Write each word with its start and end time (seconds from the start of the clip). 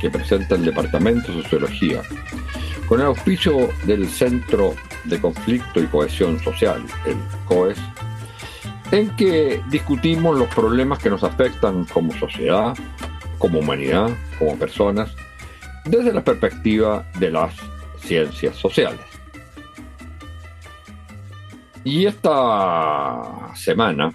que 0.00 0.10
presenta 0.10 0.54
el 0.54 0.64
Departamento 0.64 1.32
de 1.32 1.42
Sociología, 1.42 2.02
con 2.88 3.00
el 3.00 3.06
auspicio 3.06 3.68
del 3.84 4.08
Centro 4.08 4.74
de 5.04 5.20
Conflicto 5.20 5.80
y 5.80 5.86
Cohesión 5.86 6.40
Social, 6.40 6.82
el 7.06 7.16
COES, 7.46 7.78
en 8.90 9.14
que 9.16 9.62
discutimos 9.70 10.36
los 10.36 10.48
problemas 10.48 10.98
que 10.98 11.10
nos 11.10 11.22
afectan 11.22 11.84
como 11.84 12.12
sociedad, 12.18 12.76
como 13.38 13.60
humanidad, 13.60 14.10
como 14.38 14.58
personas, 14.58 15.14
desde 15.84 16.12
la 16.12 16.24
perspectiva 16.24 17.06
de 17.18 17.30
las 17.30 17.54
ciencias 18.00 18.56
sociales. 18.56 19.00
Y 21.84 22.06
esta 22.06 23.54
semana 23.54 24.12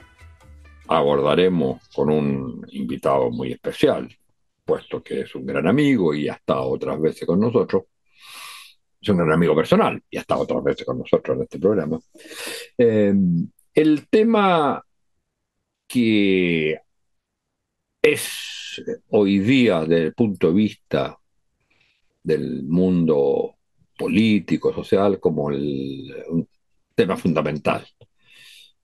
abordaremos 0.87 1.81
con 1.95 2.09
un 2.09 2.65
invitado 2.71 3.31
muy 3.31 3.53
especial, 3.53 4.15
puesto 4.65 5.03
que 5.03 5.21
es 5.21 5.35
un 5.35 5.45
gran 5.45 5.67
amigo 5.67 6.13
y 6.13 6.27
ha 6.27 6.33
estado 6.33 6.69
otras 6.69 6.99
veces 6.99 7.25
con 7.27 7.39
nosotros. 7.39 7.83
Es 8.99 9.09
un 9.09 9.17
gran 9.17 9.31
amigo 9.31 9.55
personal 9.55 10.01
y 10.09 10.17
ha 10.17 10.21
estado 10.21 10.41
otras 10.41 10.63
veces 10.63 10.85
con 10.85 10.97
nosotros 10.97 11.37
en 11.37 11.43
este 11.43 11.59
programa. 11.59 11.99
Eh, 12.77 13.13
el 13.75 14.07
tema 14.07 14.83
que 15.87 16.79
es 18.01 18.81
hoy 19.09 19.39
día 19.39 19.81
desde 19.81 20.03
el 20.05 20.13
punto 20.13 20.47
de 20.47 20.53
vista 20.53 21.17
del 22.23 22.63
mundo 22.63 23.55
político, 23.97 24.73
social, 24.73 25.19
como 25.19 25.51
el, 25.51 26.13
un 26.29 26.47
tema 26.95 27.15
fundamental 27.15 27.85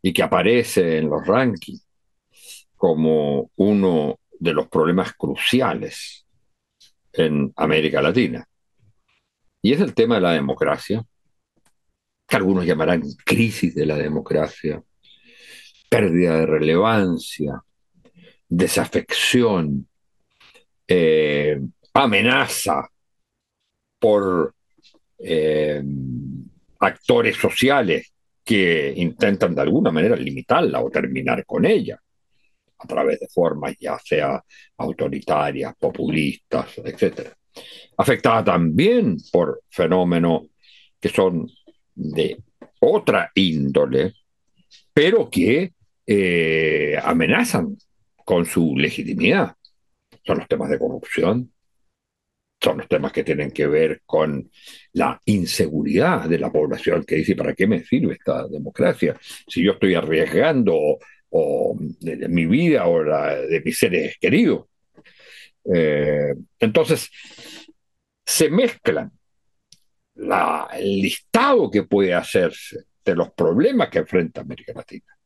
y 0.02 0.14
que 0.14 0.24
aparece 0.24 0.98
en 0.98 1.10
los 1.10 1.26
rankings 1.26 1.86
como 2.76 3.52
uno 3.58 4.20
de 4.42 4.54
los 4.54 4.68
problemas 4.68 5.14
cruciales 5.14 6.26
en 7.14 7.54
América 7.56 8.02
Latina. 8.02 8.44
Y 9.62 9.72
es 9.72 9.82
el 9.82 9.94
tema 9.94 10.16
de 10.16 10.22
la 10.22 10.32
democracia, 10.32 11.06
que 12.28 12.36
algunos 12.36 12.66
llamarán 12.66 13.04
crisis 13.24 13.76
de 13.76 13.86
la 13.86 13.98
democracia, 13.98 14.82
pérdida 15.88 16.38
de 16.38 16.46
relevancia, 16.48 17.62
desafección, 18.50 19.88
eh, 20.88 21.62
amenaza 21.94 22.90
por 24.00 24.56
eh, 25.20 25.84
actores 26.80 27.38
sociales 27.38 28.12
que 28.44 28.92
intentan 28.98 29.54
de 29.54 29.62
alguna 29.62 29.92
manera 29.92 30.16
limitarla 30.16 30.82
o 30.82 30.90
terminar 30.90 31.46
con 31.46 31.64
ella 31.64 32.02
a 32.82 32.88
través 32.88 33.20
de 33.20 33.28
formas 33.28 33.76
ya 33.80 33.98
sea 34.00 34.44
autoritarias, 34.78 35.76
populistas, 35.78 36.78
etc. 36.78 37.30
Afectada 37.98 38.44
también 38.44 39.18
por 39.32 39.64
fenómenos 39.70 40.44
que 41.00 41.10
son 41.10 41.48
de 41.94 42.38
otra 42.80 43.32
índole, 43.36 44.14
pero 44.94 45.30
que 45.30 45.74
eh, 46.06 46.98
amenazan 47.02 47.78
con 48.26 48.46
su 48.46 48.76
legitimidad. 48.76 49.56
Son 50.24 50.38
los 50.38 50.48
temas 50.48 50.70
de 50.70 50.80
corrupción, 50.80 51.52
son 52.62 52.78
los 52.78 52.88
temas 52.88 53.12
que 53.12 53.24
tienen 53.24 53.52
que 53.52 53.66
ver 53.66 54.02
con 54.06 54.50
la 54.94 55.20
inseguridad 55.26 56.30
de 56.30 56.38
la 56.38 56.52
población 56.52 57.04
que 57.04 57.16
dice, 57.16 57.36
¿para 57.36 57.56
qué 57.56 57.66
me 57.66 57.84
sirve 57.84 58.14
esta 58.14 58.48
democracia? 58.48 59.18
Si 59.48 59.64
yo 59.64 59.74
estoy 59.74 59.96
arriesgando 59.96 61.00
o 61.32 61.76
de, 62.00 62.28
mi 62.30 62.46
vida 62.46 62.88
o 62.88 63.04
la 63.04 63.36
de 63.36 63.62
mis 63.62 63.78
seres 63.78 64.18
queridos. 64.20 64.66
Eh, 65.74 66.34
entonces, 66.60 67.10
se 68.26 68.50
mezclan 68.50 69.12
la, 70.16 70.70
el 70.74 71.02
listado 71.02 71.70
que 71.70 71.84
puede 71.84 72.14
hacerse 72.14 72.86
de 73.04 73.16
los 73.16 73.32
problemas 73.34 73.90
que 73.90 74.00
enfrenta 74.00 74.42
América 74.42 74.74
Latina. 74.76 75.18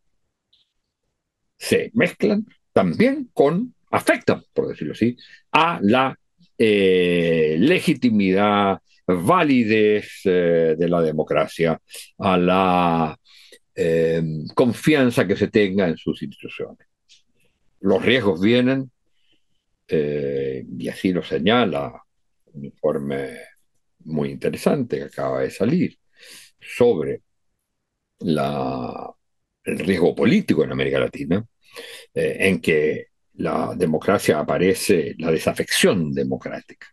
Se 1.57 1.91
mezclan 1.93 2.45
también 2.73 3.29
con, 3.33 3.73
afectan, 3.91 4.43
por 4.53 4.67
decirlo 4.67 4.93
así, 4.93 5.15
a 5.51 5.79
la 5.81 6.17
eh, 6.57 7.57
legitimidad, 7.59 8.79
validez 9.07 10.21
eh, 10.25 10.75
de 10.77 10.89
la 10.89 11.01
democracia, 11.01 11.79
a 12.17 12.37
la 12.37 13.19
eh, 13.75 14.23
confianza 14.53 15.27
que 15.27 15.35
se 15.35 15.49
tenga 15.49 15.87
en 15.87 15.97
sus 15.97 16.21
instituciones. 16.23 16.87
Los 17.81 18.03
riesgos 18.03 18.41
vienen, 18.41 18.89
eh, 19.87 20.65
y 20.77 20.89
así 20.89 21.11
lo 21.11 21.21
señala 21.21 22.01
un 22.53 22.65
informe 22.65 23.37
muy 24.05 24.29
interesante 24.29 24.97
que 24.97 25.03
acaba 25.03 25.41
de 25.41 25.51
salir 25.51 25.97
sobre 26.59 27.21
la, 28.19 29.11
el 29.63 29.79
riesgo 29.79 30.15
político 30.15 30.63
en 30.63 30.71
América 30.71 30.99
Latina, 30.99 31.45
eh, 32.13 32.37
en 32.39 32.61
que 32.61 33.07
la 33.33 33.73
democracia 33.75 34.39
aparece, 34.39 35.15
la 35.17 35.31
desafección 35.31 36.13
democrática, 36.13 36.87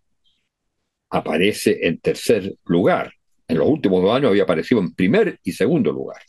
aparece 1.10 1.86
en 1.86 2.00
tercer 2.00 2.56
lugar. 2.64 3.12
En 3.46 3.58
los 3.58 3.68
últimos 3.68 4.02
dos 4.02 4.16
años 4.16 4.30
había 4.30 4.42
aparecido 4.42 4.80
en 4.80 4.94
primer 4.94 5.38
y 5.44 5.52
segundo 5.52 5.92
lugar 5.92 6.22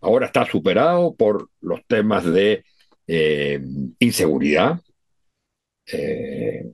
ahora 0.00 0.26
está 0.26 0.44
superado 0.46 1.14
por 1.14 1.50
los 1.60 1.84
temas 1.86 2.24
de 2.24 2.64
eh, 3.06 3.60
inseguridad, 3.98 4.80
eh, 5.86 6.70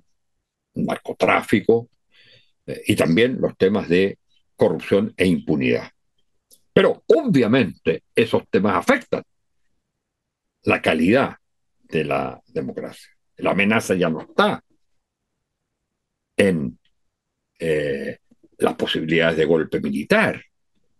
narcotráfico 0.74 1.88
eh, 2.66 2.82
y 2.88 2.96
también 2.96 3.40
los 3.40 3.56
temas 3.56 3.88
de 3.88 4.18
corrupción 4.56 5.14
e 5.16 5.26
impunidad. 5.26 5.90
Pero 6.72 7.04
obviamente 7.06 8.02
esos 8.14 8.48
temas 8.48 8.76
afectan 8.76 9.22
la 10.64 10.82
calidad 10.82 11.36
de 11.82 12.04
la 12.04 12.42
democracia. 12.48 13.10
La 13.36 13.52
amenaza 13.52 13.94
ya 13.94 14.08
no 14.08 14.22
está 14.22 14.62
en 16.36 16.78
las 18.58 18.74
posibilidades 18.74 19.36
de 19.36 19.44
golpe 19.44 19.80
militar, 19.80 20.42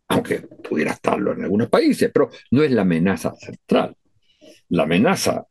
aunque 0.09 0.41
pudiera 0.41 0.93
estarlo 0.93 1.33
en 1.33 1.43
algunos 1.43 1.69
países, 1.69 2.11
pero 2.13 2.31
no 2.51 2.63
es 2.63 2.71
la 2.71 2.83
amenaza 2.83 3.35
central. 3.37 3.97
La 4.69 4.85
amenaza 4.85 5.47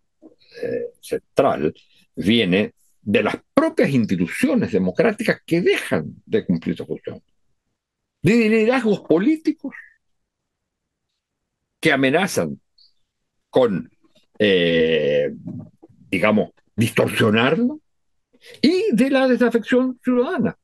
eh, 0.62 0.94
central 1.02 1.74
viene 2.16 2.74
de 3.02 3.24
las 3.24 3.36
propias 3.54 3.90
instituciones 3.90 4.72
democráticas 4.72 5.42
que 5.46 5.62
dejan 5.62 6.22
de 6.26 6.46
cumplir 6.46 6.78
su 6.78 6.86
función, 6.86 7.22
de 8.22 8.34
liderazgos 8.50 9.02
políticos 9.02 9.76
que 11.80 11.92
amenazan 11.92 12.62
con, 13.50 13.92
eh, 14.40 15.34
digamos, 16.10 16.52
distorsionarlo, 16.76 17.82
y 18.62 18.94
de 18.94 19.10
la 19.10 19.28
desafección 19.28 20.00
ciudadana, 20.04 20.58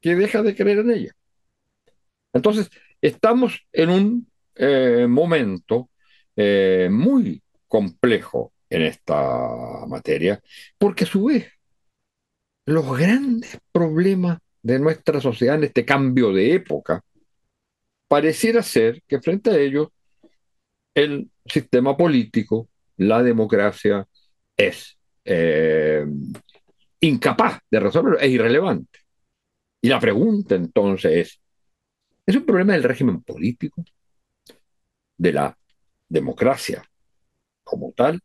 que 0.00 0.14
deja 0.14 0.42
de 0.42 0.54
creer 0.54 0.78
en 0.78 0.90
ella. 0.90 1.16
Entonces, 2.32 2.70
Estamos 3.04 3.66
en 3.70 3.90
un 3.90 4.32
eh, 4.54 5.06
momento 5.06 5.90
eh, 6.34 6.88
muy 6.90 7.42
complejo 7.68 8.54
en 8.70 8.80
esta 8.80 9.84
materia, 9.86 10.40
porque 10.78 11.04
a 11.04 11.06
su 11.06 11.26
vez 11.26 11.52
los 12.64 12.96
grandes 12.96 13.58
problemas 13.70 14.38
de 14.62 14.78
nuestra 14.78 15.20
sociedad 15.20 15.56
en 15.56 15.64
este 15.64 15.84
cambio 15.84 16.32
de 16.32 16.54
época 16.54 17.02
pareciera 18.08 18.62
ser 18.62 19.02
que 19.06 19.20
frente 19.20 19.50
a 19.50 19.58
ellos 19.58 19.88
el 20.94 21.30
sistema 21.44 21.94
político, 21.98 22.70
la 22.96 23.22
democracia, 23.22 24.08
es 24.56 24.96
eh, 25.26 26.06
incapaz 27.00 27.58
de 27.70 27.80
resolverlo, 27.80 28.18
es 28.18 28.30
irrelevante. 28.30 29.00
Y 29.82 29.90
la 29.90 30.00
pregunta 30.00 30.54
entonces 30.54 31.12
es, 31.12 31.43
¿Es 32.26 32.36
un 32.36 32.44
problema 32.46 32.72
del 32.72 32.82
régimen 32.82 33.22
político, 33.22 33.84
de 35.16 35.32
la 35.32 35.58
democracia 36.08 36.82
como 37.62 37.92
tal, 37.92 38.20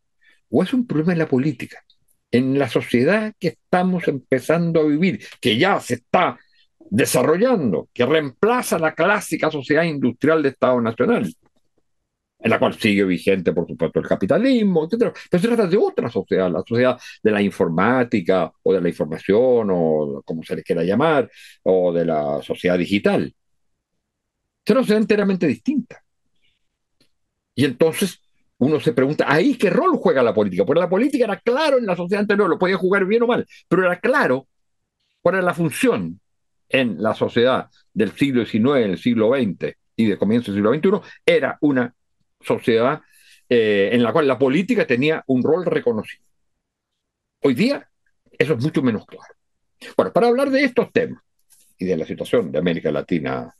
o 0.49 0.63
es 0.63 0.73
un 0.73 0.87
problema 0.87 1.13
de 1.13 1.19
la 1.19 1.27
política? 1.27 1.83
en 2.31 2.59
la 2.59 2.69
sociedad 2.69 3.33
que 3.39 3.49
estamos 3.49 4.07
empezando 4.07 4.81
a 4.81 4.85
vivir, 4.85 5.19
que 5.41 5.57
ya 5.57 5.79
se 5.79 5.95
está 5.95 6.37
desarrollando, 6.89 7.89
que 7.93 8.05
reemplaza 8.05 8.79
la 8.79 8.93
clásica 8.93 9.51
sociedad 9.51 9.83
industrial 9.83 10.43
de 10.43 10.49
Estado 10.49 10.81
Nacional, 10.81 11.31
en 12.41 12.49
la 12.49 12.59
cual 12.59 12.73
sigue 12.75 13.03
vigente, 13.03 13.51
por 13.51 13.67
supuesto, 13.67 13.99
el 13.99 14.07
capitalismo, 14.07 14.85
etc. 14.85 15.13
Pero 15.29 15.41
se 15.41 15.47
trata 15.47 15.67
de 15.67 15.77
otra 15.77 16.09
sociedad, 16.09 16.49
la 16.49 16.63
sociedad 16.65 16.97
de 17.21 17.31
la 17.31 17.41
informática 17.41 18.51
o 18.63 18.73
de 18.73 18.81
la 18.81 18.89
información 18.89 19.69
o 19.71 20.21
como 20.25 20.43
se 20.43 20.55
le 20.55 20.63
quiera 20.63 20.83
llamar, 20.83 21.29
o 21.63 21.91
de 21.91 22.05
la 22.05 22.41
sociedad 22.41 22.77
digital. 22.77 23.33
Es 24.65 24.71
una 24.71 24.81
sociedad 24.81 25.01
enteramente 25.01 25.47
distinta. 25.47 26.03
Y 27.55 27.65
entonces 27.65 28.21
uno 28.57 28.79
se 28.79 28.93
pregunta, 28.93 29.25
¿ahí 29.27 29.55
qué 29.55 29.69
rol 29.69 29.97
juega 29.97 30.21
la 30.21 30.33
política? 30.33 30.65
Porque 30.65 30.81
la 30.81 30.89
política 30.89 31.25
era 31.25 31.39
claro 31.39 31.77
en 31.77 31.85
la 31.85 31.95
sociedad 31.95 32.21
anterior, 32.21 32.49
lo 32.49 32.59
podía 32.59 32.77
jugar 32.77 33.05
bien 33.05 33.23
o 33.23 33.27
mal, 33.27 33.45
pero 33.67 33.83
era 33.83 33.99
claro 33.99 34.47
cuál 35.21 35.35
era 35.35 35.43
la 35.43 35.53
función 35.53 36.19
en 36.67 37.01
la 37.01 37.15
sociedad 37.15 37.69
del 37.93 38.11
siglo 38.11 38.45
XIX, 38.45 38.85
el 38.85 38.97
siglo 38.97 39.29
XX 39.33 39.75
y 39.95 40.05
de 40.05 40.17
comienzo 40.17 40.51
del 40.51 40.61
siglo 40.61 41.01
XXI, 41.01 41.09
era 41.25 41.57
una 41.61 41.93
sociedad 42.41 43.01
eh, 43.47 43.89
en 43.93 44.03
la 44.03 44.13
cual 44.13 44.27
la 44.27 44.37
política 44.37 44.85
tenía 44.85 45.23
un 45.27 45.41
rol 45.41 45.65
reconocido. 45.65 46.23
Hoy 47.41 47.53
día 47.53 47.89
eso 48.37 48.53
es 48.53 48.63
mucho 48.63 48.81
menos 48.81 49.05
claro. 49.05 49.33
Bueno, 49.97 50.13
para 50.13 50.27
hablar 50.27 50.49
de 50.49 50.63
estos 50.63 50.91
temas 50.91 51.21
y 51.77 51.85
de 51.85 51.97
la 51.97 52.05
situación 52.05 52.51
de 52.51 52.59
América 52.59 52.91
Latina 52.91 53.53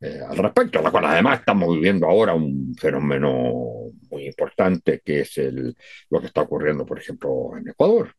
eh, 0.00 0.20
al 0.26 0.36
respecto, 0.36 0.80
la 0.82 0.90
cual 0.90 1.06
además 1.06 1.40
estamos 1.40 1.74
viviendo 1.74 2.06
ahora 2.06 2.34
un 2.34 2.74
fenómeno 2.76 3.92
muy 4.10 4.26
importante 4.26 5.00
que 5.04 5.20
es 5.20 5.38
el, 5.38 5.76
lo 6.10 6.20
que 6.20 6.26
está 6.26 6.42
ocurriendo, 6.42 6.84
por 6.86 6.98
ejemplo, 6.98 7.56
en 7.56 7.68
Ecuador. 7.68 8.14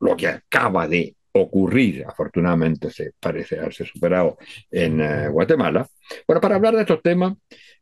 Lo 0.00 0.16
que 0.16 0.28
acaba 0.28 0.86
de 0.86 1.16
ocurrir, 1.32 2.04
afortunadamente 2.06 2.90
se 2.90 3.12
parece 3.18 3.58
haberse 3.58 3.84
superado 3.84 4.38
en 4.70 5.00
eh, 5.00 5.28
Guatemala. 5.28 5.86
Bueno, 6.26 6.40
para 6.40 6.56
hablar 6.56 6.74
de 6.74 6.82
estos 6.82 7.02
temas 7.02 7.34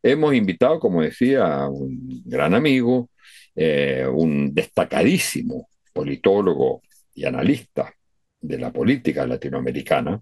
hemos 0.03 0.35
invitado, 0.35 0.79
como 0.79 1.03
decía, 1.03 1.45
a 1.45 1.69
un 1.69 2.23
gran 2.25 2.55
amigo, 2.55 3.11
eh, 3.55 4.07
un 4.07 4.55
destacadísimo 4.55 5.69
politólogo 5.93 6.83
y 7.15 7.25
analista 7.25 7.93
de 8.41 8.59
la 8.59 8.71
política 8.71 9.27
latinoamericana, 9.27 10.21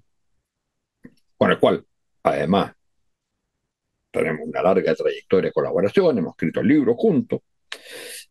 con 1.36 1.50
el 1.50 1.58
cual 1.58 1.84
además 2.24 2.72
tenemos 4.10 4.46
una 4.46 4.62
larga 4.62 4.94
trayectoria 4.94 5.48
de 5.48 5.52
colaboración, 5.52 6.18
hemos 6.18 6.32
escrito 6.32 6.62
libros 6.62 6.96
juntos, 6.96 7.40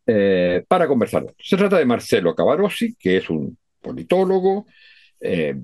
eh, 0.06 0.64
para 0.68 0.88
conversar. 0.88 1.26
Se 1.38 1.58
trata 1.58 1.78
de 1.78 1.86
Marcelo 1.86 2.36
Cavarossi, 2.36 2.96
que 2.96 3.18
es 3.18 3.30
un 3.30 3.58
politólogo, 3.82 4.66
eh, 5.20 5.56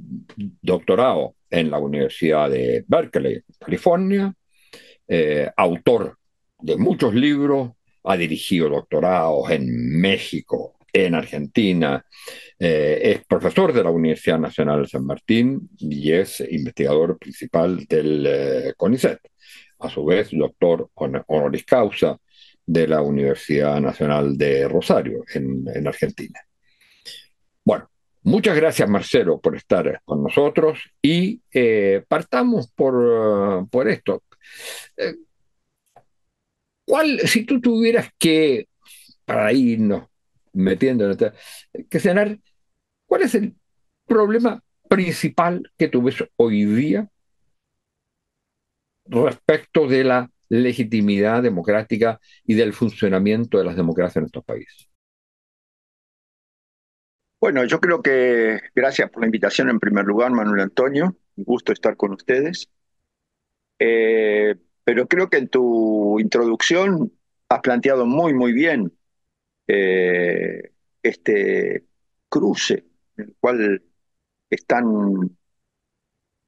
doctorado 0.62 1.36
en 1.50 1.72
la 1.72 1.80
Universidad 1.80 2.50
de 2.50 2.84
Berkeley, 2.88 3.42
California, 3.60 4.34
eh, 5.08 5.50
autor 5.56 6.18
de 6.60 6.78
muchos 6.78 7.14
libros, 7.14 7.72
ha 8.04 8.16
dirigido 8.16 8.70
doctorados 8.70 9.50
en 9.52 10.00
México, 10.00 10.79
en 10.94 11.16
Argentina, 11.16 12.06
eh, 12.58 13.00
es 13.04 13.26
profesor 13.26 13.74
de 13.74 13.84
la 13.84 13.90
Universidad 13.90 14.40
Nacional 14.40 14.84
de 14.84 14.88
San 14.88 15.06
Martín 15.06 15.70
y 15.78 16.12
es 16.12 16.40
investigador 16.42 17.18
principal 17.18 17.86
del 17.86 18.74
CONICET. 18.78 19.20
A 19.80 19.90
su 19.90 20.04
vez, 20.06 20.30
doctor 20.32 20.90
honoris 20.94 21.66
causa 21.66 22.18
de 22.66 22.88
la 22.88 23.02
Universidad 23.02 23.80
Nacional 23.80 24.38
de 24.38 24.68
Rosario, 24.68 25.24
en, 25.34 25.64
en 25.74 25.88
Argentina. 25.88 26.40
Bueno, 27.64 27.90
Muchas 28.24 28.56
gracias, 28.56 28.90
Marcelo, 28.90 29.40
por 29.40 29.56
estar 29.56 30.02
con 30.04 30.22
nosotros 30.22 30.80
y 31.02 31.42
eh, 31.54 32.04
partamos 32.08 32.70
por, 32.70 33.68
por 33.70 33.88
esto. 33.88 34.24
Eh, 34.98 35.16
¿Cuál, 36.86 37.20
si 37.22 37.46
tú 37.46 37.62
tuvieras 37.62 38.10
que, 38.18 38.68
para 39.24 39.54
irnos 39.54 40.04
metiendo 40.54 41.10
en 41.10 41.88
que 41.90 42.00
cenar, 42.00 42.40
cuál 43.06 43.24
es 43.24 43.36
el 43.36 43.56
problema 44.06 44.64
principal 44.88 45.72
que 45.78 45.88
tú 45.88 46.02
ves 46.02 46.24
hoy 46.36 46.66
día 46.66 47.10
respecto 49.06 49.88
de 49.88 50.04
la 50.04 50.30
legitimidad 50.50 51.44
democrática 51.44 52.20
y 52.44 52.56
del 52.56 52.74
funcionamiento 52.74 53.58
de 53.58 53.66
las 53.66 53.76
democracias 53.76 54.18
en 54.18 54.26
estos 54.26 54.44
países? 54.44 54.90
Bueno, 57.40 57.64
yo 57.64 57.80
creo 57.80 58.02
que 58.02 58.60
gracias 58.76 59.10
por 59.10 59.22
la 59.22 59.28
invitación 59.28 59.70
en 59.70 59.80
primer 59.80 60.06
lugar, 60.06 60.32
Manuel 60.32 60.62
Antonio. 60.62 61.16
Un 61.38 61.44
gusto 61.46 61.72
estar 61.72 61.96
con 61.96 62.12
ustedes. 62.12 62.70
Eh, 63.80 64.56
pero 64.84 65.08
creo 65.08 65.30
que 65.30 65.38
en 65.38 65.48
tu 65.48 66.20
introducción 66.20 67.14
has 67.48 67.62
planteado 67.62 68.06
muy, 68.06 68.34
muy 68.34 68.52
bien 68.52 68.92
eh, 69.72 70.72
este 71.04 71.86
cruce 72.28 72.86
en 73.18 73.26
el 73.26 73.36
cual 73.40 73.84
están 74.50 75.38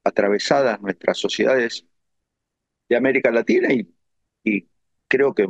atravesadas 0.04 0.82
nuestras 0.82 1.20
sociedades 1.20 1.86
de 2.90 2.96
América 2.96 3.30
Latina 3.30 3.70
y, 3.72 3.88
creo 5.08 5.36
que 5.36 5.46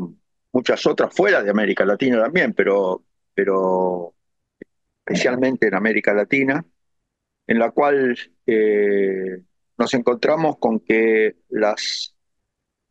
muchas 0.51 0.85
otras 0.85 1.15
fuera 1.15 1.43
de 1.43 1.49
América 1.51 1.85
Latina 1.85 2.21
también, 2.21 2.53
pero, 2.53 3.05
pero 3.33 4.15
especialmente 5.05 5.67
en 5.67 5.75
América 5.75 6.13
Latina, 6.13 6.65
en 7.47 7.59
la 7.59 7.71
cual 7.71 8.17
eh, 8.47 9.43
nos 9.77 9.93
encontramos 9.93 10.57
con 10.57 10.79
que 10.79 11.37
las, 11.49 12.10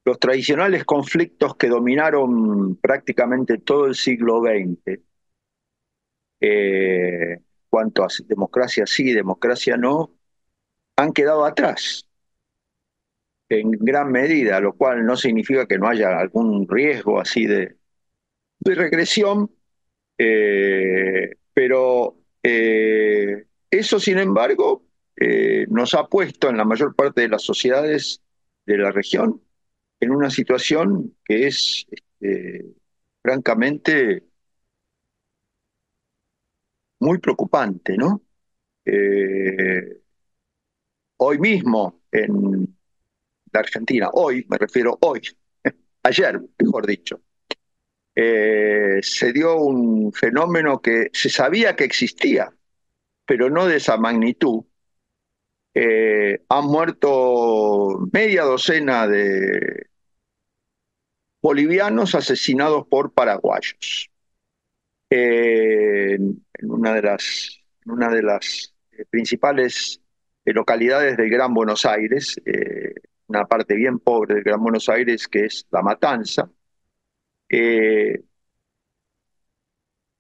los 0.04 0.18
tradicionales 0.18 0.84
conflictos 0.84 1.56
que 1.56 1.68
dominaron 1.68 2.76
prácticamente 2.76 3.58
todo 3.58 3.86
el 3.86 3.94
siglo 3.94 4.40
XX, 4.40 5.00
eh, 6.40 7.40
cuanto 7.68 8.04
a 8.04 8.08
democracia 8.26 8.86
sí, 8.86 9.12
democracia 9.12 9.76
no, 9.76 10.12
han 10.96 11.12
quedado 11.12 11.44
atrás 11.44 12.06
en 13.50 13.72
gran 13.72 14.10
medida, 14.12 14.60
lo 14.60 14.74
cual 14.74 15.04
no 15.04 15.16
significa 15.16 15.66
que 15.66 15.78
no 15.78 15.88
haya 15.88 16.18
algún 16.18 16.68
riesgo 16.68 17.20
así 17.20 17.46
de, 17.46 17.76
regresión, 18.60 19.50
eh, 20.18 21.36
pero 21.52 22.16
eh, 22.42 23.46
eso, 23.70 23.98
sin 23.98 24.18
embargo, 24.18 24.84
eh, 25.16 25.66
nos 25.68 25.94
ha 25.94 26.06
puesto 26.06 26.48
en 26.48 26.58
la 26.58 26.64
mayor 26.64 26.94
parte 26.94 27.22
de 27.22 27.28
las 27.28 27.42
sociedades 27.42 28.22
de 28.66 28.78
la 28.78 28.92
región 28.92 29.42
en 30.00 30.10
una 30.10 30.30
situación 30.30 31.16
que 31.24 31.46
es 31.46 31.86
este, 31.90 32.66
francamente 33.22 34.24
muy 37.00 37.18
preocupante, 37.18 37.96
¿no? 37.96 38.22
Eh, 38.84 40.00
hoy 41.18 41.38
mismo 41.38 42.02
en 42.10 42.76
la 43.52 43.60
Argentina, 43.60 44.08
hoy, 44.12 44.46
me 44.48 44.58
refiero 44.58 44.98
hoy, 45.02 45.20
ayer, 46.02 46.40
mejor 46.58 46.86
dicho, 46.86 47.20
eh, 48.14 49.00
se 49.02 49.32
dio 49.32 49.56
un 49.56 50.12
fenómeno 50.12 50.80
que 50.80 51.10
se 51.12 51.30
sabía 51.30 51.76
que 51.76 51.84
existía, 51.84 52.52
pero 53.26 53.50
no 53.50 53.66
de 53.66 53.76
esa 53.76 53.96
magnitud. 53.96 54.64
Eh, 55.72 56.42
han 56.48 56.66
muerto 56.66 58.08
media 58.12 58.42
docena 58.42 59.06
de 59.06 59.89
bolivianos 61.42 62.14
asesinados 62.14 62.86
por 62.88 63.12
paraguayos. 63.12 64.10
Eh, 65.10 66.14
en 66.14 66.70
una 66.70 66.94
de 66.94 67.02
las, 67.02 67.60
una 67.86 68.08
de 68.08 68.22
las 68.22 68.74
principales 69.10 70.00
localidades 70.44 71.16
del 71.16 71.30
Gran 71.30 71.54
Buenos 71.54 71.84
Aires, 71.86 72.40
una 73.28 73.46
parte 73.46 73.74
bien 73.74 73.98
pobre 73.98 74.34
del 74.34 74.44
Gran 74.44 74.62
Buenos 74.62 74.88
Aires 74.88 75.28
que 75.28 75.46
es 75.46 75.66
La 75.70 75.82
Matanza, 75.82 76.50
eh, 77.50 78.22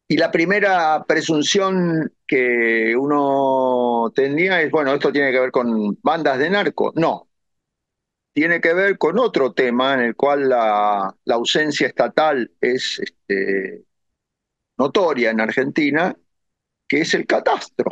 y 0.08 0.16
la 0.16 0.30
primera 0.32 1.04
presunción 1.06 2.12
que 2.26 2.96
uno 2.96 4.12
tendría 4.14 4.60
es, 4.60 4.70
bueno, 4.70 4.92
esto 4.92 5.12
tiene 5.12 5.30
que 5.30 5.38
ver 5.38 5.52
con 5.52 5.96
bandas 6.02 6.38
de 6.38 6.50
narco. 6.50 6.92
No, 6.96 7.29
tiene 8.32 8.60
que 8.60 8.74
ver 8.74 8.98
con 8.98 9.18
otro 9.18 9.52
tema 9.52 9.94
en 9.94 10.00
el 10.00 10.16
cual 10.16 10.48
la, 10.48 11.14
ausencia 11.28 11.86
estatal 11.86 12.50
es 12.60 13.00
este, 13.00 13.84
notoria 14.78 15.30
en 15.30 15.40
Argentina, 15.40 16.16
que 16.86 17.00
es 17.00 17.14
el 17.14 17.26
catastro, 17.26 17.90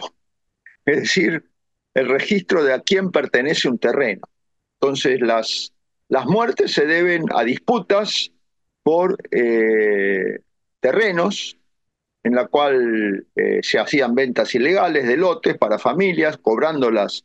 es 0.84 1.02
decir, 1.02 1.50
el 1.94 2.08
registro 2.08 2.62
de 2.62 2.72
a 2.72 2.80
quién 2.80 3.10
pertenece 3.10 3.68
un 3.68 3.78
terreno. 3.78 4.22
Entonces, 4.80 5.20
las, 5.20 5.72
las 6.08 6.26
muertes 6.26 6.72
se 6.72 6.86
deben 6.86 7.24
a 7.34 7.42
disputas 7.42 8.30
por 8.82 9.18
eh, 9.30 10.40
terrenos 10.80 11.58
en 12.22 12.34
la 12.34 12.46
cual 12.46 13.26
eh, 13.34 13.60
se 13.62 13.78
hacían 13.78 14.14
ventas 14.14 14.54
ilegales 14.54 15.06
de 15.06 15.16
lotes 15.16 15.56
para 15.56 15.78
familias, 15.78 16.38
cobrándolas 16.38 17.24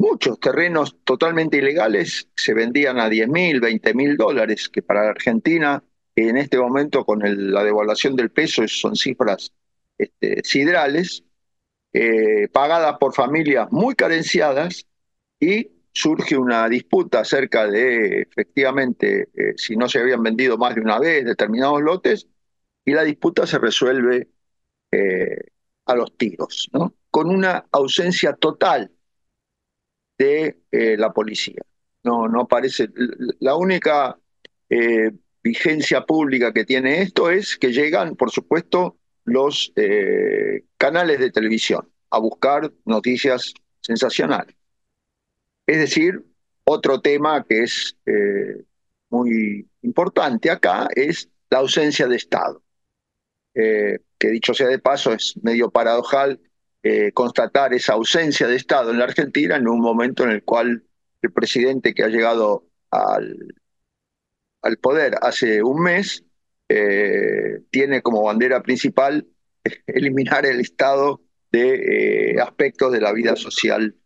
muchos 0.00 0.40
terrenos 0.40 0.96
totalmente 1.04 1.58
ilegales, 1.58 2.28
se 2.34 2.54
vendían 2.54 2.98
a 2.98 3.10
10 3.10 3.28
mil, 3.28 3.60
20 3.60 3.94
mil 3.94 4.16
dólares, 4.16 4.70
que 4.70 4.80
para 4.82 5.04
la 5.04 5.10
Argentina 5.10 5.84
en 6.16 6.38
este 6.38 6.58
momento 6.58 7.04
con 7.04 7.20
la 7.22 7.62
devaluación 7.62 8.16
del 8.16 8.30
peso 8.30 8.66
son 8.66 8.96
cifras 8.96 9.52
este, 9.98 10.42
sidrales, 10.42 11.22
eh, 11.92 12.48
pagadas 12.48 12.96
por 12.98 13.12
familias 13.14 13.70
muy 13.70 13.94
carenciadas 13.94 14.86
y 15.38 15.70
surge 15.92 16.36
una 16.38 16.66
disputa 16.68 17.20
acerca 17.20 17.66
de 17.66 18.22
efectivamente 18.22 19.28
eh, 19.34 19.54
si 19.56 19.76
no 19.76 19.88
se 19.88 19.98
habían 19.98 20.22
vendido 20.22 20.56
más 20.56 20.74
de 20.76 20.80
una 20.80 20.98
vez 20.98 21.26
determinados 21.26 21.82
lotes 21.82 22.26
y 22.86 22.92
la 22.92 23.04
disputa 23.04 23.46
se 23.46 23.58
resuelve 23.58 24.28
eh, 24.92 25.36
a 25.84 25.94
los 25.94 26.16
tiros, 26.16 26.70
¿no? 26.72 26.94
con 27.10 27.28
una 27.28 27.66
ausencia 27.70 28.32
total 28.32 28.90
de 30.20 30.58
eh, 30.70 30.96
la 30.98 31.12
policía. 31.12 31.62
No, 32.04 32.28
no 32.28 32.46
parece. 32.46 32.88
La 33.40 33.56
única 33.56 34.18
eh, 34.68 35.10
vigencia 35.42 36.04
pública 36.04 36.52
que 36.52 36.64
tiene 36.64 37.02
esto 37.02 37.30
es 37.30 37.56
que 37.56 37.72
llegan, 37.72 38.16
por 38.16 38.30
supuesto, 38.30 38.96
los 39.24 39.72
canales 40.76 41.20
de 41.20 41.30
televisión 41.30 41.88
a 42.10 42.18
buscar 42.18 42.72
noticias 42.84 43.54
sensacionales. 43.80 44.56
Es 45.66 45.78
decir, 45.78 46.24
otro 46.64 47.00
tema 47.00 47.44
que 47.44 47.62
es 47.62 47.96
muy 49.08 49.68
importante 49.82 50.50
acá 50.50 50.88
es 50.94 51.28
la 51.48 51.58
ausencia 51.58 52.08
de 52.08 52.16
Estado. 52.16 52.62
Eh, 53.54 53.98
que 54.18 54.28
dicho 54.28 54.54
sea 54.54 54.68
de 54.68 54.78
paso 54.78 55.12
es 55.12 55.34
medio 55.42 55.70
paradojal 55.70 56.40
eh, 56.82 57.12
constatar 57.12 57.74
esa 57.74 57.94
ausencia 57.94 58.46
de 58.46 58.56
Estado 58.56 58.90
en 58.90 58.98
la 58.98 59.04
Argentina 59.04 59.56
en 59.56 59.68
un 59.68 59.80
momento 59.80 60.24
en 60.24 60.30
el 60.30 60.42
cual 60.42 60.82
el 61.22 61.32
presidente 61.32 61.94
que 61.94 62.04
ha 62.04 62.08
llegado 62.08 62.66
al, 62.90 63.54
al 64.62 64.76
poder 64.78 65.16
hace 65.22 65.62
un 65.62 65.82
mes 65.82 66.24
eh, 66.68 67.60
tiene 67.70 68.02
como 68.02 68.22
bandera 68.22 68.62
principal 68.62 69.26
eliminar 69.86 70.46
el 70.46 70.60
Estado 70.60 71.20
de 71.52 72.36
aspectos 72.40 72.92
de 72.92 73.00
la 73.00 73.12
vida 73.12 73.34
social 73.34 73.96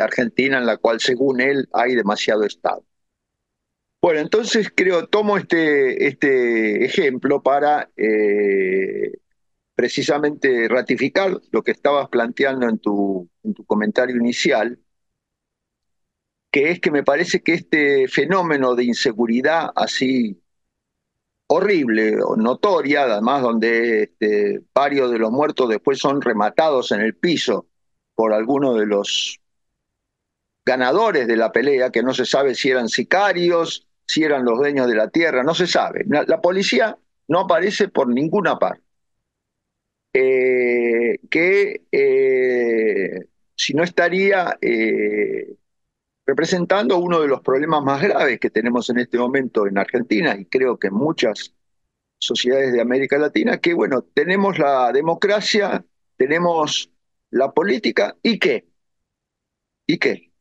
argentina 0.00 0.58
en 0.58 0.66
la 0.66 0.76
cual 0.76 1.00
según 1.00 1.40
él 1.40 1.68
hay 1.72 1.96
demasiado 1.96 2.44
Estado. 2.44 2.84
Bueno, 4.04 4.20
entonces 4.20 4.70
creo, 4.74 5.06
tomo 5.06 5.38
este, 5.38 6.06
este 6.06 6.84
ejemplo 6.84 7.42
para 7.42 7.88
eh, 7.96 9.12
precisamente 9.74 10.68
ratificar 10.68 11.40
lo 11.50 11.62
que 11.62 11.72
estabas 11.72 12.08
planteando 12.08 12.68
en 12.68 12.78
tu, 12.78 13.28
en 13.42 13.54
tu 13.54 13.64
comentario 13.64 14.16
inicial, 14.16 14.78
que 16.50 16.70
es 16.70 16.80
que 16.80 16.90
me 16.90 17.02
parece 17.02 17.42
que 17.42 17.54
este 17.54 18.08
fenómeno 18.08 18.74
de 18.74 18.84
inseguridad 18.84 19.70
así 19.74 20.40
horrible 21.46 22.22
o 22.22 22.36
notoria, 22.36 23.02
además 23.02 23.42
donde 23.42 24.04
este, 24.04 24.62
varios 24.72 25.10
de 25.10 25.18
los 25.18 25.30
muertos 25.30 25.68
después 25.68 25.98
son 25.98 26.20
rematados 26.20 26.92
en 26.92 27.00
el 27.00 27.16
piso 27.16 27.66
por 28.14 28.32
algunos 28.32 28.78
de 28.78 28.86
los 28.86 29.40
ganadores 30.64 31.26
de 31.26 31.36
la 31.36 31.52
pelea, 31.52 31.90
que 31.90 32.02
no 32.02 32.14
se 32.14 32.24
sabe 32.24 32.54
si 32.54 32.70
eran 32.70 32.88
sicarios, 32.88 33.86
si 34.06 34.22
eran 34.22 34.44
los 34.44 34.58
dueños 34.58 34.86
de 34.86 34.94
la 34.94 35.08
tierra, 35.08 35.42
no 35.42 35.54
se 35.54 35.66
sabe. 35.66 36.04
La, 36.06 36.40
policía 36.40 36.96
no 37.28 37.40
aparece 37.40 37.88
por 37.88 38.08
ninguna 38.08 38.58
parte. 38.58 38.83
Eh, 40.14 41.18
que 41.30 41.86
eh, 41.92 43.20
si 43.56 43.74
no 43.74 43.82
estaría 43.82 44.56
eh, 44.60 45.56
representando 46.26 46.98
uno 46.98 47.20
de 47.20 47.28
los 47.28 47.40
problemas 47.42 47.82
más 47.82 48.02
graves 48.02 48.40
que 48.40 48.50
tenemos 48.50 48.90
en 48.90 48.98
este 49.00 49.18
momento 49.18 49.66
en 49.66 49.78
Argentina 49.78 50.36
y 50.38 50.46
creo 50.46 50.78
que 50.78 50.88
en 50.88 50.94
muchas 50.94 51.54
sociedades 52.18 52.72
de 52.72 52.80
América 52.80 53.18
Latina, 53.18 53.58
que 53.60 53.74
bueno, 53.74 54.02
tenemos 54.02 54.58
la 54.58 54.92
democracia, 54.92 55.84
tenemos 56.16 56.90
la 57.30 57.52
política, 57.52 58.16
¿y 58.22 58.38
qué? 58.38 58.66
¿Y 59.86 59.98
qué? 59.98 60.32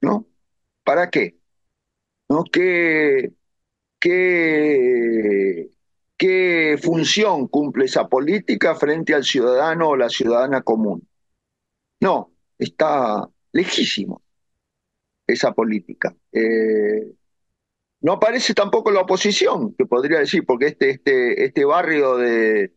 ¿No? 0.00 0.26
¿Para 0.84 1.10
qué? 1.10 1.36
¿no? 2.28 2.44
¿Qué, 2.44 3.32
qué, 4.00 5.70
qué 6.22 6.78
función 6.80 7.48
cumple 7.48 7.86
esa 7.86 8.06
política 8.08 8.76
frente 8.76 9.12
al 9.12 9.24
ciudadano 9.24 9.88
o 9.88 9.96
la 9.96 10.08
ciudadana 10.08 10.62
común? 10.62 11.08
No, 12.00 12.32
está 12.56 13.28
lejísimo 13.50 14.22
esa 15.26 15.52
política. 15.52 16.14
Eh, 16.30 17.12
no 18.02 18.12
aparece 18.12 18.54
tampoco 18.54 18.92
la 18.92 19.00
oposición, 19.00 19.74
que 19.74 19.84
podría 19.86 20.20
decir, 20.20 20.46
porque 20.46 20.66
este, 20.66 20.90
este, 20.90 21.44
este 21.44 21.64
barrio 21.64 22.16
de, 22.16 22.72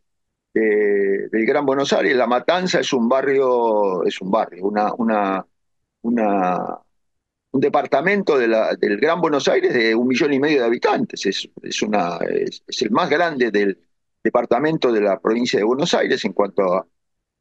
del 0.51 1.45
Gran 1.45 1.67
Buenos 1.67 1.93
Aires, 1.93 2.15
La 2.15 2.25
Matanza, 2.25 2.79
es 2.79 2.93
un 2.93 3.07
barrio, 3.07 4.03
es 4.05 4.19
un 4.21 4.31
barrio, 4.31 4.65
una, 4.65 4.91
una, 4.97 5.45
una 6.01 6.79
un 7.55 7.61
departamento 7.61 8.37
de 8.37 8.49
la, 8.49 8.75
del 8.75 8.97
Gran 8.97 9.21
Buenos 9.21 9.47
Aires 9.47 9.73
de 9.73 9.95
un 9.95 10.09
millón 10.09 10.33
y 10.33 10.41
medio 10.41 10.59
de 10.59 10.65
habitantes. 10.65 11.25
Es, 11.25 11.47
es 11.63 11.81
una, 11.81 12.17
es, 12.17 12.61
el 12.81 12.91
más 12.91 13.09
grande 13.09 13.49
del 13.49 13.79
departamento 14.21 14.91
de 14.91 14.99
la 14.99 15.21
provincia 15.21 15.57
de 15.57 15.63
Buenos 15.63 15.93
Aires 15.93 16.25
en 16.25 16.33
cuanto 16.33 16.63
a... 16.73 16.85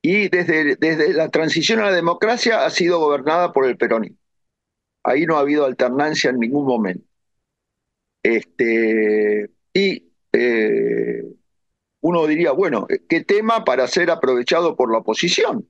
Y 0.00 0.28
desde, 0.28 0.76
desde 0.76 1.14
la 1.14 1.30
transición 1.30 1.80
a 1.80 1.86
la 1.86 1.92
democracia 1.92 2.64
ha 2.64 2.70
sido 2.70 3.00
gobernada 3.00 3.52
por 3.52 3.66
el 3.66 3.76
peronismo. 3.76 4.16
Ahí 5.02 5.26
no 5.26 5.36
ha 5.36 5.40
habido 5.40 5.64
alternancia 5.64 6.30
en 6.30 6.38
ningún 6.38 6.64
momento. 6.64 7.04
Este, 8.22 9.50
y 9.72 10.12
eh, 10.32 11.24
uno 12.02 12.26
diría, 12.28 12.52
bueno, 12.52 12.86
¿qué 13.08 13.24
tema 13.24 13.64
para 13.64 13.88
ser 13.88 14.12
aprovechado 14.12 14.76
por 14.76 14.92
la 14.92 14.98
oposición? 14.98 15.68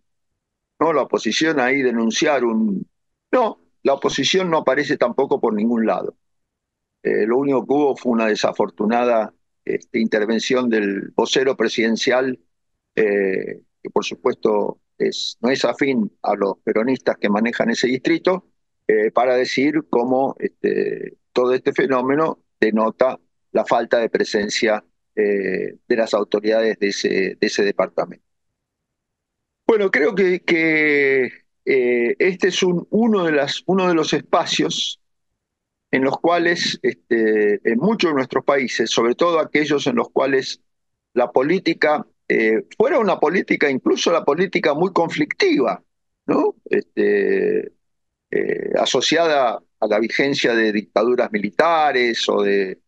¿No? 0.79 0.93
La 0.93 1.01
oposición 1.01 1.61
ahí 1.61 1.81
denunciar 1.81 2.45
un... 2.45 2.87
No, 3.33 3.64
la 3.85 3.95
oposición 3.95 4.51
no 4.51 4.59
aparece 4.59 4.97
tampoco 4.97 5.41
por 5.41 5.55
ningún 5.55 5.87
lado. 5.87 6.17
Eh, 7.03 7.27
lo 7.27 7.39
único 7.39 7.65
que 7.67 7.73
hubo 7.75 7.97
fue 7.97 8.13
una 8.13 8.27
desafortunada 8.27 9.33
este, 9.65 10.01
intervención 10.01 10.71
del 10.71 11.11
vocero 11.15 11.55
presidencial, 11.55 12.41
eh, 12.97 13.61
que 13.83 13.91
por 13.91 14.05
supuesto 14.05 14.81
es, 14.97 15.37
no 15.43 15.51
es 15.51 15.65
afín 15.67 16.11
a 16.23 16.35
los 16.35 16.59
peronistas 16.65 17.19
que 17.19 17.29
manejan 17.29 17.71
ese 17.71 17.87
distrito, 17.87 18.47
eh, 18.89 19.11
para 19.11 19.37
decir 19.37 19.85
cómo 19.91 20.35
este, 20.39 21.19
todo 21.33 21.53
este 21.53 21.73
fenómeno 21.73 22.43
denota 22.59 23.21
la 23.53 23.67
falta 23.67 23.99
de 23.99 24.09
presencia 24.09 24.83
de 25.17 25.79
las 25.97 26.13
autoridades 26.13 26.77
de 26.81 26.89
ese, 26.89 27.09
de 27.09 27.47
ese 27.47 27.63
departamento. 27.63 28.25
Bueno, 29.65 29.89
creo 29.89 30.13
que 30.13 31.44
eh, 31.65 32.15
este 32.19 32.49
es 32.49 32.63
un, 32.63 32.87
uno, 32.91 33.25
de 33.25 33.95
los 33.95 34.13
espacios 34.13 35.01
en 35.91 36.05
los 36.05 36.19
cuales 36.19 36.79
este, 36.83 37.61
en 37.65 37.79
muchos 37.79 38.11
de 38.11 38.15
nuestros 38.17 38.45
países, 38.45 38.91
sobre 38.91 39.15
todo 39.15 39.39
aquellos 39.39 39.87
en 39.87 39.97
los 39.97 40.11
cuales 40.11 40.61
la 41.15 41.31
política 41.31 42.07
eh, 42.29 42.67
fuera 42.77 42.99
una 42.99 43.19
política, 43.21 43.71
incluso 43.71 44.13
la 44.13 44.25
política 44.25 44.75
muy 44.75 44.93
conflictiva. 44.93 45.83
Este, 46.71 47.73
eh, 48.31 48.71
asociada 48.81 49.63
a 49.79 49.87
la 49.87 49.99
vigencia 50.01 50.55
de 50.55 50.73
dictaduras 50.73 51.31
militares 51.31 52.27
o 52.31 52.43
de 52.43 52.81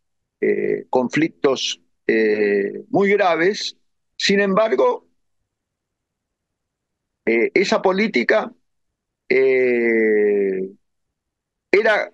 conflictos 0.89 1.79
muy 2.89 3.11
graves. 3.11 3.77
Sin 4.15 4.39
embargo, 4.39 5.07
esa 7.25 7.81
política 7.81 8.51
eh, 9.29 10.69
era, 11.71 12.11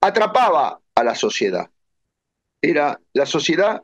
atrapaba 0.00 0.80
a 0.94 1.04
la 1.04 1.14
sociedad. 1.14 1.68
Era, 2.60 3.00
la 3.12 3.26
sociedad 3.26 3.82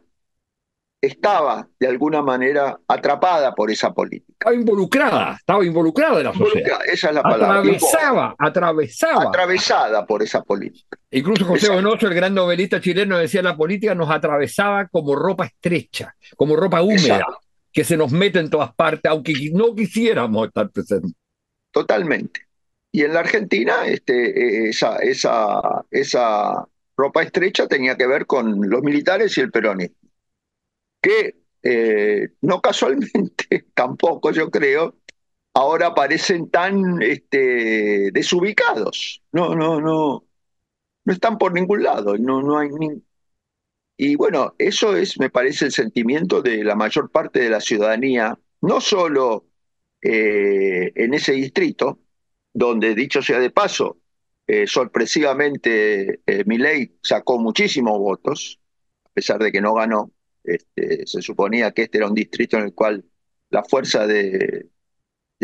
estaba 1.01 1.69
de 1.79 1.87
alguna 1.87 2.23
manera 2.23 2.79
atrapada 2.89 3.55
por 3.55 3.71
esa 3.71 3.93
política. 3.93 4.33
Estaba 4.33 4.55
involucrada, 4.55 5.37
estaba 5.37 5.65
involucrada 5.65 6.19
en 6.19 6.25
la 6.25 6.35
sociedad. 6.35 6.79
Esa 6.87 7.09
es 7.09 7.15
la 7.15 7.23
palabra. 7.23 7.61
Atravesaba, 7.61 8.35
atravesaba. 8.39 9.23
Atravesada 9.25 10.07
por 10.07 10.23
esa 10.23 10.43
política. 10.43 10.99
Incluso 11.11 11.45
José 11.45 11.71
Bonoso, 11.71 12.09
el 12.09 12.15
gran 12.15 12.35
novelista 12.35 12.81
chileno, 12.81 13.19
decía 13.19 13.43
la 13.43 13.57
política 13.57 13.95
nos 13.95 14.11
atravesaba 14.11 14.89
como 14.89 15.15
ropa 15.15 15.47
estrecha, 15.47 16.15
como 16.37 16.57
ropa 16.57 16.83
húmeda, 16.83 17.25
que 17.73 17.85
se 17.85 17.97
nos 17.97 18.11
mete 18.11 18.41
en 18.41 18.51
todas 18.51 18.75
partes, 18.75 19.11
aunque 19.11 19.35
no 19.53 19.75
quisiéramos 19.75 20.49
estar 20.49 20.69
presentes. 20.71 21.13
Totalmente. 21.79 22.41
Y 22.91 23.05
en 23.05 23.15
la 23.15 23.21
Argentina, 23.21 23.87
este, 23.87 24.67
eh, 24.67 24.69
esa, 24.71 24.97
esa, 24.97 25.85
esa 25.93 26.69
ropa 26.97 27.23
estrecha 27.23 27.69
tenía 27.69 27.97
que 27.97 28.09
ver 28.09 28.27
con 28.27 28.69
los 28.69 28.83
militares 28.83 29.39
y 29.39 29.43
el 29.43 29.53
peronismo, 29.53 29.95
que 31.01 31.37
eh, 31.63 32.31
no 32.41 32.61
casualmente, 32.61 33.67
tampoco 33.75 34.33
yo 34.33 34.51
creo, 34.51 34.97
ahora 35.55 35.95
parecen 35.95 36.51
tan 36.51 37.03
este, 37.03 38.11
desubicados. 38.13 39.23
No, 39.33 39.55
no, 39.55 39.81
no, 39.81 40.25
no 41.05 41.13
están 41.13 41.39
por 41.39 41.53
ningún 41.55 41.85
lado. 41.85 42.17
No, 42.19 42.43
no 42.43 42.59
hay 42.59 42.71
ni... 42.71 43.03
Y 43.97 44.17
bueno, 44.17 44.55
eso 44.59 44.97
es, 44.97 45.19
me 45.21 45.31
parece, 45.31 45.67
el 45.67 45.73
sentimiento 45.73 46.43
de 46.43 46.65
la 46.65 46.77
mayor 46.77 47.11
parte 47.11 47.41
de 47.41 47.51
la 47.51 47.61
ciudadanía, 47.61 48.39
no 48.61 48.81
solo 48.81 49.48
eh, 50.01 50.93
en 50.95 51.15
ese 51.15 51.33
distrito, 51.33 52.01
donde, 52.53 52.95
dicho 52.95 53.23
sea 53.23 53.39
de 53.39 53.51
paso, 53.51 53.99
eh, 54.47 54.67
sorpresivamente 54.67 56.21
eh, 56.27 56.45
Milei 56.47 56.97
sacó 57.03 57.39
muchísimos 57.39 57.99
votos, 57.99 58.61
a 59.05 59.11
pesar 59.11 59.43
de 59.43 59.53
que 59.53 59.61
no 59.61 59.75
ganó. 59.75 60.11
Este, 60.43 61.07
se 61.07 61.21
suponía 61.21 61.73
que 61.73 61.83
este 61.83 61.99
era 61.99 62.07
un 62.07 62.15
distrito 62.15 62.57
en 62.57 62.65
el 62.65 62.75
cual 62.75 63.05
la 63.51 63.63
fuerza 63.65 64.07
de, 64.07 64.71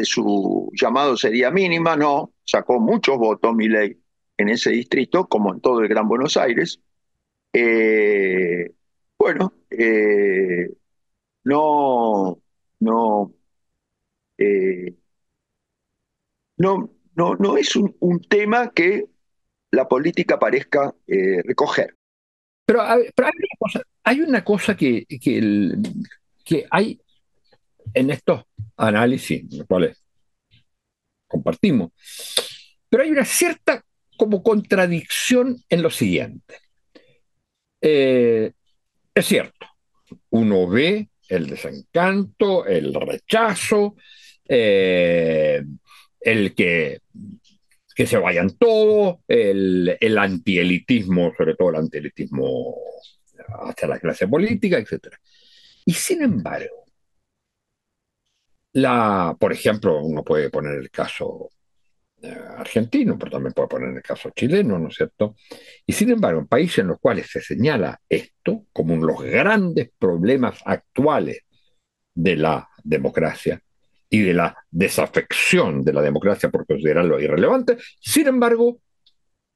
su 0.03 0.71
llamado 0.73 1.17
sería 1.17 1.51
mínima, 1.51 1.97
no, 1.97 2.33
sacó 2.45 2.81
muchos 2.81 3.19
votos 3.19 3.55
Milei 3.55 3.99
en 4.39 4.49
ese 4.49 4.71
distrito, 4.71 5.29
como 5.29 5.53
en 5.53 5.61
todo 5.61 5.81
el 5.81 5.89
Gran 5.89 6.09
Buenos 6.09 6.37
Aires. 6.37 6.81
Eh, 7.53 8.73
bueno, 9.19 9.53
no, 11.45 12.41
no, 12.81 13.35
eh, 14.39 14.95
no, 16.57 16.91
no, 17.15 17.35
no 17.35 17.57
es 17.57 17.75
un, 17.77 18.21
tema 18.29 18.71
que 18.71 19.07
la 19.71 19.89
política 19.89 20.39
parezca 20.39 20.95
recoger. 21.07 21.97
Pero, 22.65 22.81
hay 24.05 24.21
una 24.21 24.45
cosa, 24.45 24.77
que, 24.77 25.05
que, 25.07 25.77
que 26.45 26.67
hay 26.71 27.01
en 27.93 28.11
estos 28.11 28.45
análisis, 28.77 29.45
los 29.53 29.67
cuales 29.67 30.03
compartimos, 31.27 31.91
pero 32.89 33.03
hay 33.03 33.11
una 33.11 33.25
cierta 33.25 33.85
como 34.17 34.43
contradicción 34.43 35.63
en 35.69 35.83
lo 35.83 35.91
siguiente. 35.91 36.59
Eh, 37.81 38.53
es 39.15 39.27
cierto, 39.27 39.67
uno 40.31 40.69
ve 40.69 41.09
el 41.29 41.49
desencanto, 41.49 42.67
el 42.67 42.95
rechazo, 42.95 43.97
eh, 44.49 45.63
el 46.21 46.55
que, 46.55 47.01
que, 47.95 48.07
se 48.07 48.19
vayan 48.19 48.57
todos, 48.57 49.19
el, 49.29 49.97
el 50.01 50.19
antielitismo, 50.19 51.33
sobre 51.37 51.55
todo 51.55 51.71
el 51.71 51.77
antielitismo 51.77 52.77
hacia 53.69 53.89
la 53.89 53.99
clase 53.99 54.29
política, 54.29 54.79
etc. 54.79 55.15
Y 55.85 55.93
sin 55.93 56.23
embargo, 56.23 56.85
la, 58.73 59.37
por 59.39 59.53
ejemplo, 59.53 60.01
uno 60.03 60.25
puede 60.25 60.51
poner 60.51 60.75
el 60.75 60.91
caso 60.91 61.51
eh, 62.23 62.39
argentino, 62.57 63.19
pero 63.19 63.33
también 63.33 63.53
puede 63.53 63.69
poner 63.69 63.95
el 63.97 64.03
caso 64.03 64.31
chileno, 64.31 64.79
¿no 64.79 64.89
es 64.89 64.97
cierto? 64.97 65.37
Y 65.87 65.93
sin 65.93 66.11
embargo, 66.11 66.41
en 66.41 66.47
países 66.47 66.79
en 66.79 66.89
los 66.89 66.99
cuales 66.99 67.29
se 67.31 67.41
señala 67.41 68.01
esto 68.09 68.67
como 68.73 68.95
uno 68.95 69.07
de 69.07 69.13
los 69.13 69.23
grandes 69.23 69.91
problemas 69.99 70.61
actuales 70.65 71.41
de 72.15 72.37
la 72.37 72.69
democracia 72.83 73.61
y 74.11 74.21
de 74.21 74.35
la 74.35 74.57
desafección 74.71 75.83
de 75.83 75.93
la 75.93 76.03
democracia 76.03 76.51
por 76.51 76.67
considerarlo 76.67 77.21
irrelevante, 77.21 77.77
sin 78.01 78.29
embargo, 78.29 78.79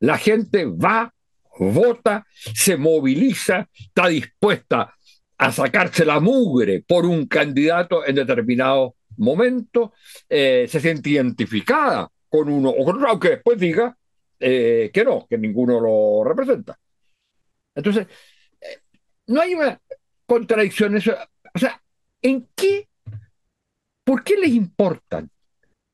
la 0.00 0.18
gente 0.18 0.64
va, 0.64 1.12
vota, 1.58 2.26
se 2.32 2.76
moviliza, 2.76 3.68
está 3.74 4.08
dispuesta 4.08 4.94
a 5.38 5.52
sacarse 5.52 6.04
la 6.04 6.20
mugre 6.20 6.82
por 6.86 7.06
un 7.06 7.26
candidato 7.26 8.06
en 8.06 8.16
determinado 8.16 8.96
momento 9.18 9.92
eh, 10.28 10.66
se 10.68 10.80
siente 10.80 11.10
identificada 11.10 12.08
con 12.28 12.48
uno 12.48 12.70
o 12.70 12.84
con 12.84 12.96
otro, 12.96 13.08
aunque 13.08 13.30
después 13.30 13.58
diga 13.58 13.96
eh, 14.38 14.90
que 14.92 15.04
no, 15.04 15.26
que 15.28 15.38
ninguno 15.38 15.80
lo 15.80 16.24
representa. 16.24 16.78
Entonces, 17.74 18.06
eh, 18.60 18.78
no 19.26 19.40
hay 19.40 19.54
una 19.54 19.80
contradicción. 20.26 20.96
Eso, 20.96 21.14
o 21.54 21.58
sea, 21.58 21.80
¿en 22.22 22.48
qué? 22.54 22.88
¿Por 24.08 24.24
qué 24.24 24.36
les 24.38 24.52
importan 24.52 25.30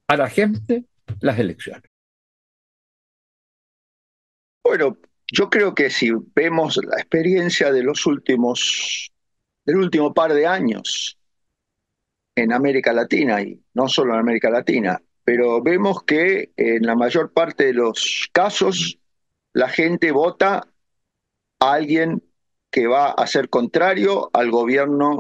a 0.07 0.17
la 0.17 0.29
gente 0.29 0.85
las 1.19 1.37
elecciones? 1.37 1.91
Bueno, 4.63 4.99
yo 5.33 5.51
creo 5.51 5.75
que 5.75 5.91
si 5.91 6.13
vemos 6.33 6.77
la 6.77 6.95
experiencia 6.95 7.73
de 7.73 7.83
los 7.83 8.07
últimos, 8.07 9.11
del 9.67 9.79
último 9.79 10.15
par 10.15 10.33
de 10.33 10.47
años, 10.47 11.19
en 12.37 12.53
América 12.53 12.93
Latina 12.93 13.43
y 13.43 13.61
no 13.73 13.89
solo 13.89 14.15
en 14.15 14.21
América 14.21 14.49
Latina, 14.49 15.03
pero 15.25 15.61
vemos 15.61 16.05
que 16.05 16.53
en 16.57 16.87
la 16.87 16.95
mayor 16.95 17.33
parte 17.33 17.65
de 17.65 17.73
los 17.73 18.29
casos 18.31 19.01
la 19.53 19.69
gente 19.69 20.13
vota 20.13 20.69
a 21.59 21.73
alguien 21.73 22.23
que 22.71 22.87
va 22.87 23.11
a 23.11 23.27
ser 23.27 23.49
contrario 23.49 24.31
al 24.33 24.53
gobierno 24.53 25.19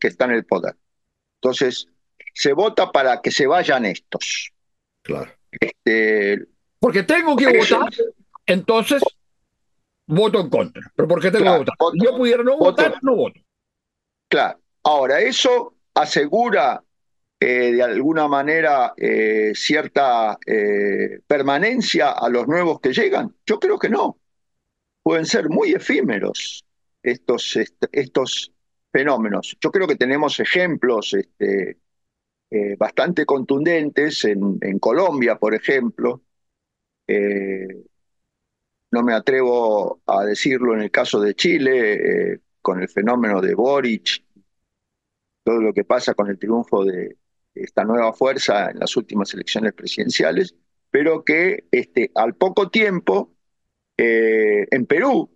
que 0.00 0.08
está 0.08 0.24
en 0.24 0.32
el 0.32 0.44
poder. 0.44 0.76
Entonces, 1.40 1.93
se 2.32 2.52
vota 2.52 2.90
para 2.90 3.20
que 3.20 3.30
se 3.30 3.46
vayan 3.46 3.84
estos. 3.86 4.52
Claro. 5.02 5.32
Este, 5.50 6.46
porque 6.78 7.02
tengo 7.02 7.36
que 7.36 7.58
votar, 7.58 7.92
entonces 8.46 9.02
voto 10.06 10.40
en 10.40 10.50
contra. 10.50 10.82
Pero 10.94 11.08
porque 11.08 11.30
tengo 11.30 11.44
que 11.44 11.58
votar. 11.58 11.74
Yo 12.02 12.16
pudiera 12.16 12.42
no 12.42 12.56
votar, 12.56 12.98
no 13.02 13.16
voto. 13.16 13.40
Claro. 14.28 14.58
Ahora, 14.82 15.20
eso 15.20 15.74
asegura 15.94 16.82
eh, 17.40 17.72
de 17.72 17.82
alguna 17.82 18.26
manera 18.26 18.94
eh, 18.96 19.52
cierta 19.54 20.38
eh, 20.46 21.20
permanencia 21.26 22.12
a 22.12 22.28
los 22.28 22.46
nuevos 22.48 22.80
que 22.80 22.92
llegan? 22.92 23.34
Yo 23.44 23.58
creo 23.60 23.78
que 23.78 23.90
no. 23.90 24.18
Pueden 25.02 25.26
ser 25.26 25.50
muy 25.50 25.72
efímeros 25.72 26.64
estos, 27.02 27.58
estos 27.92 28.52
fenómenos. 28.90 29.56
Yo 29.60 29.70
creo 29.70 29.86
que 29.86 29.96
tenemos 29.96 30.40
ejemplos 30.40 31.12
este, 31.12 31.76
bastante 32.78 33.26
contundentes 33.26 34.24
en, 34.24 34.78
Colombia, 34.78 35.36
por 35.36 35.54
ejemplo. 35.54 36.22
no 38.90 39.02
me 39.02 39.12
atrevo 39.12 40.00
a 40.06 40.24
decirlo 40.24 40.74
en 40.74 40.82
el 40.82 40.90
caso 40.90 41.20
de 41.20 41.34
Chile, 41.34 42.40
con 42.62 42.80
el 42.80 42.88
fenómeno 42.88 43.40
de 43.40 43.54
Boric 43.54 44.24
todo 45.44 45.60
lo 45.60 45.72
que 45.72 45.84
pasa 45.84 46.14
con 46.14 46.28
el 46.28 46.38
triunfo 46.38 46.84
de 46.84 47.18
esta 47.54 47.84
nueva 47.84 48.12
fuerza 48.12 48.70
en 48.70 48.80
las 48.80 48.96
últimas 48.96 49.32
elecciones 49.34 49.74
presidenciales, 49.74 50.56
pero 50.90 51.24
que 51.24 51.66
este, 51.70 52.10
al 52.14 52.34
poco 52.34 52.70
tiempo 52.70 53.34
eh, 53.96 54.66
en 54.70 54.86
Perú, 54.86 55.30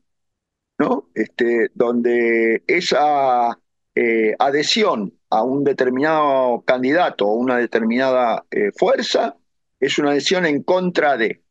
¿no? 0.79 1.11
Este, 1.14 1.71
donde 1.75 2.64
esa 2.66 3.57
eh, 4.00 4.37
adhesión 4.38 5.12
a 5.28 5.42
un 5.42 5.64
determinado 5.64 6.62
candidato 6.64 7.26
o 7.26 7.34
una 7.34 7.56
determinada 7.58 8.44
eh, 8.50 8.70
fuerza 8.76 9.37
es 9.80 9.98
una 9.98 10.11
adhesión 10.11 10.46
en 10.46 10.62
contra 10.62 11.16
de. 11.16 11.42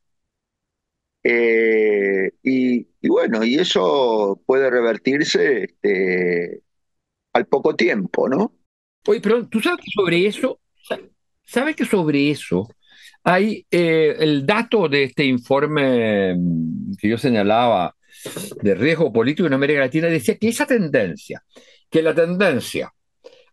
Y, 2.41 2.87
y, 3.01 3.09
bueno, 3.09 3.43
y 3.43 3.55
eso 3.55 4.41
puede 4.45 4.69
revertirse 4.69 5.65
este, 5.65 6.61
al 7.33 7.47
poco 7.47 7.75
tiempo, 7.75 8.29
¿no? 8.29 8.53
Oye, 9.07 9.19
pero 9.19 9.45
tú 9.47 9.59
sabes 9.59 9.83
que 9.83 9.91
sobre 9.93 10.25
eso, 10.25 10.61
sabes 11.43 11.75
que 11.75 11.83
sobre 11.83 12.31
eso 12.31 12.69
hay 13.23 13.65
eh, 13.69 14.15
el 14.19 14.45
dato 14.45 14.87
de 14.87 15.03
este 15.03 15.25
informe 15.25 16.33
mm, 16.33 16.93
que 16.97 17.09
yo 17.09 17.17
señalaba 17.17 17.93
de 18.61 18.73
riesgo 18.73 19.11
político 19.11 19.47
en 19.47 19.53
América 19.53 19.81
Latina, 19.81 20.07
decía 20.07 20.37
que 20.37 20.47
esa 20.47 20.65
tendencia, 20.65 21.43
que 21.89 22.01
la 22.01 22.13
tendencia 22.13 22.93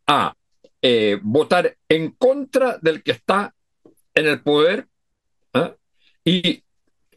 a 0.06 0.34
eh, 0.82 1.18
votar 1.22 1.76
en 1.88 2.10
contra 2.12 2.78
del 2.78 3.02
que 3.02 3.12
está 3.12 3.54
en 4.14 4.26
el 4.26 4.42
poder, 4.42 4.86
¿eh? 5.54 5.74
y 6.24 6.62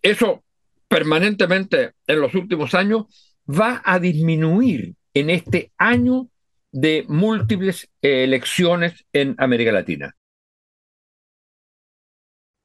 eso 0.01 0.43
permanentemente 0.87 1.93
en 2.07 2.21
los 2.21 2.33
últimos 2.33 2.73
años, 2.73 3.05
va 3.47 3.81
a 3.83 3.99
disminuir 3.99 4.95
en 5.13 5.29
este 5.29 5.71
año 5.77 6.29
de 6.71 7.05
múltiples 7.07 7.89
eh, 8.01 8.23
elecciones 8.23 9.05
en 9.13 9.35
América 9.37 9.71
Latina. 9.71 10.15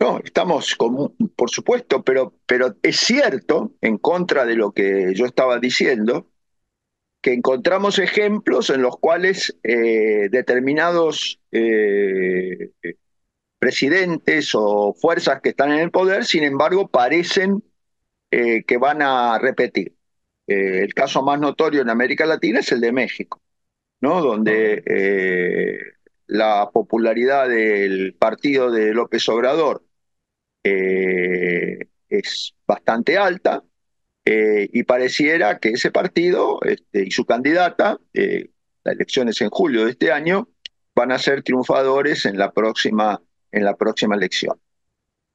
No, 0.01 0.19
estamos, 0.19 0.75
con, 0.75 1.15
por 1.37 1.51
supuesto, 1.51 2.03
pero, 2.03 2.35
pero 2.45 2.77
es 2.83 2.97
cierto, 2.97 3.75
en 3.81 3.99
contra 3.99 4.45
de 4.45 4.57
lo 4.57 4.73
que 4.73 5.12
yo 5.15 5.27
estaba 5.27 5.61
diciendo, 5.61 6.29
que 7.23 7.33
encontramos 7.33 7.99
ejemplos 7.99 8.71
en 8.71 8.83
los 8.83 8.99
cuales 8.99 9.57
eh, 9.63 10.29
determinados 10.31 11.41
eh, 11.53 12.73
presidentes 13.59 14.51
o 14.55 14.93
fuerzas 14.95 15.41
que 15.41 15.51
están 15.51 15.73
en 15.73 15.79
el 15.79 15.91
poder, 15.91 16.25
sin 16.25 16.43
embargo, 16.43 16.89
parecen 16.89 17.63
que 18.31 18.79
van 18.79 19.03
a 19.03 19.39
repetir. 19.39 19.95
el 20.47 20.95
caso 20.95 21.23
más 21.23 21.39
notorio 21.39 21.83
en 21.83 21.91
América 21.91 22.25
Latina 22.25 22.61
es 22.61 22.73
el 22.73 22.81
de 22.81 22.91
México 22.91 23.43
¿no? 24.03 24.21
donde 24.21 24.83
eh, 24.85 25.79
la 26.27 26.71
popularidad 26.71 27.49
del 27.49 28.15
partido 28.15 28.71
de 28.71 28.93
López 28.93 29.27
Obrador 29.29 29.85
eh, 30.65 31.89
es 32.09 32.55
bastante 32.67 33.17
alta 33.17 33.65
eh, 34.25 34.69
y 34.73 34.83
pareciera 34.85 35.59
que 35.59 35.71
ese 35.71 35.91
partido 35.91 36.61
este, 36.63 37.07
y 37.07 37.11
su 37.11 37.25
candidata, 37.25 37.99
las 38.13 38.95
elecciones 38.95 39.41
en 39.41 39.51
julio 39.51 39.85
de 39.85 39.93
este 39.93 40.13
año, 40.13 40.49
van 40.95 41.13
a 41.13 41.19
ser 41.19 41.43
triunfadores 41.43 42.27
en 42.27 42.39
la 42.39 42.53
próxima, 42.53 43.21
en 43.51 43.65
la 43.65 43.77
próxima 43.77 44.15
elección. 44.15 44.61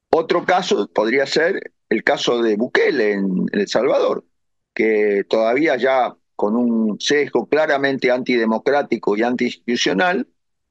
Otro 0.09 0.45
caso 0.45 0.89
podría 0.93 1.25
ser 1.25 1.73
el 1.89 2.03
caso 2.03 2.41
de 2.41 2.55
Bukele 2.55 3.13
en, 3.13 3.45
El 3.51 3.67
Salvador, 3.67 4.25
que 4.73 5.23
todavía 5.27 5.75
ya 5.77 6.15
con 6.35 6.55
un 6.55 6.99
sesgo 6.99 7.47
claramente 7.47 8.11
antidemocrático 8.11 9.17
y 9.17 9.23
antiinstitucional, 9.23 10.27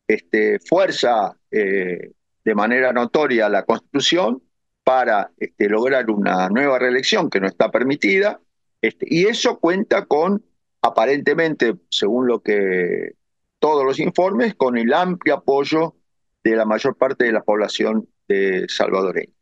este, 0.07 0.61
fuerza 0.61 1.37
eh, 1.51 2.13
de 2.45 2.55
manera 2.55 2.93
notoria 2.93 3.49
la 3.49 3.65
Constitución 3.65 4.43
para 4.87 5.33
este, 5.39 5.69
lograr 5.69 6.09
una 6.13 6.49
nueva 6.49 6.79
reelección 6.79 7.29
que 7.29 7.41
no 7.41 7.49
está 7.49 7.73
permitida, 7.73 8.41
este, 8.81 9.05
y 9.11 9.27
eso 9.27 9.59
cuenta 9.59 10.07
con, 10.07 10.45
aparentemente, 10.81 11.75
según 11.91 12.29
lo 12.29 12.41
que 12.41 13.17
todos 13.59 13.85
los 13.85 13.99
informes, 13.99 14.55
con 14.55 14.79
el 14.79 14.95
amplio 14.95 15.35
apoyo 15.35 15.97
de 16.45 16.55
la 16.55 16.65
mayor 16.65 16.97
parte 16.97 17.25
de 17.25 17.33
la 17.33 17.43
población 17.43 18.09
de 18.29 18.67
salvadoreña. 18.69 19.33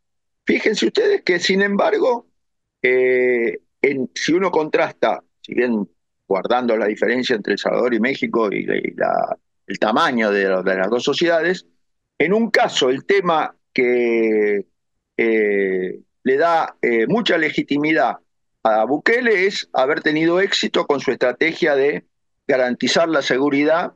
Fíjense 0.46 0.86
ustedes 0.86 1.20
que, 1.20 1.38
sin 1.38 1.60
embargo, 1.60 2.26
eh, 2.80 3.58
si 4.14 4.32
uno 4.32 4.50
contrasta, 4.50 5.22
si 5.42 5.52
bien 5.52 5.86
guardando 6.26 6.74
la 6.74 6.86
diferencia 6.86 7.36
entre 7.36 7.52
El 7.52 7.58
Salvador 7.58 7.92
y 7.92 8.00
México 8.00 8.48
y, 8.50 8.66
el 9.66 9.78
tamaño 9.78 10.30
de, 10.30 10.44
las 10.48 10.88
dos 10.88 11.02
sociedades, 11.02 11.66
en 12.18 12.32
un 12.32 12.50
caso 12.50 12.88
el 12.88 13.04
tema 13.04 13.54
que 13.74 14.72
eh, 15.16 16.00
le 16.22 16.36
da 16.36 16.76
eh, 16.82 17.06
mucha 17.06 17.38
legitimidad 17.38 18.16
a 18.62 18.84
Bukele 18.84 19.46
es 19.46 19.68
haber 19.72 20.00
tenido 20.00 20.40
éxito 20.40 20.86
con 20.86 21.00
su 21.00 21.10
estrategia 21.10 21.76
de 21.76 22.04
garantizar 22.46 23.08
la 23.08 23.22
seguridad 23.22 23.94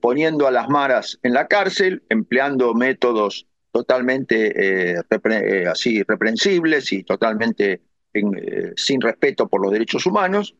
poniendo 0.00 0.46
a 0.46 0.52
las 0.52 0.68
maras 0.68 1.18
en 1.24 1.32
la 1.32 1.48
cárcel, 1.48 2.04
empleando 2.08 2.74
métodos 2.74 3.48
totalmente 3.74 4.92
eh, 4.94 5.02
eh, 5.10 5.66
así 5.66 6.04
reprensibles 6.04 6.92
y 6.92 7.02
totalmente 7.02 7.82
eh, 8.12 8.72
sin 8.76 9.00
respeto 9.00 9.48
por 9.48 9.60
los 9.60 9.72
derechos 9.72 10.06
humanos, 10.06 10.54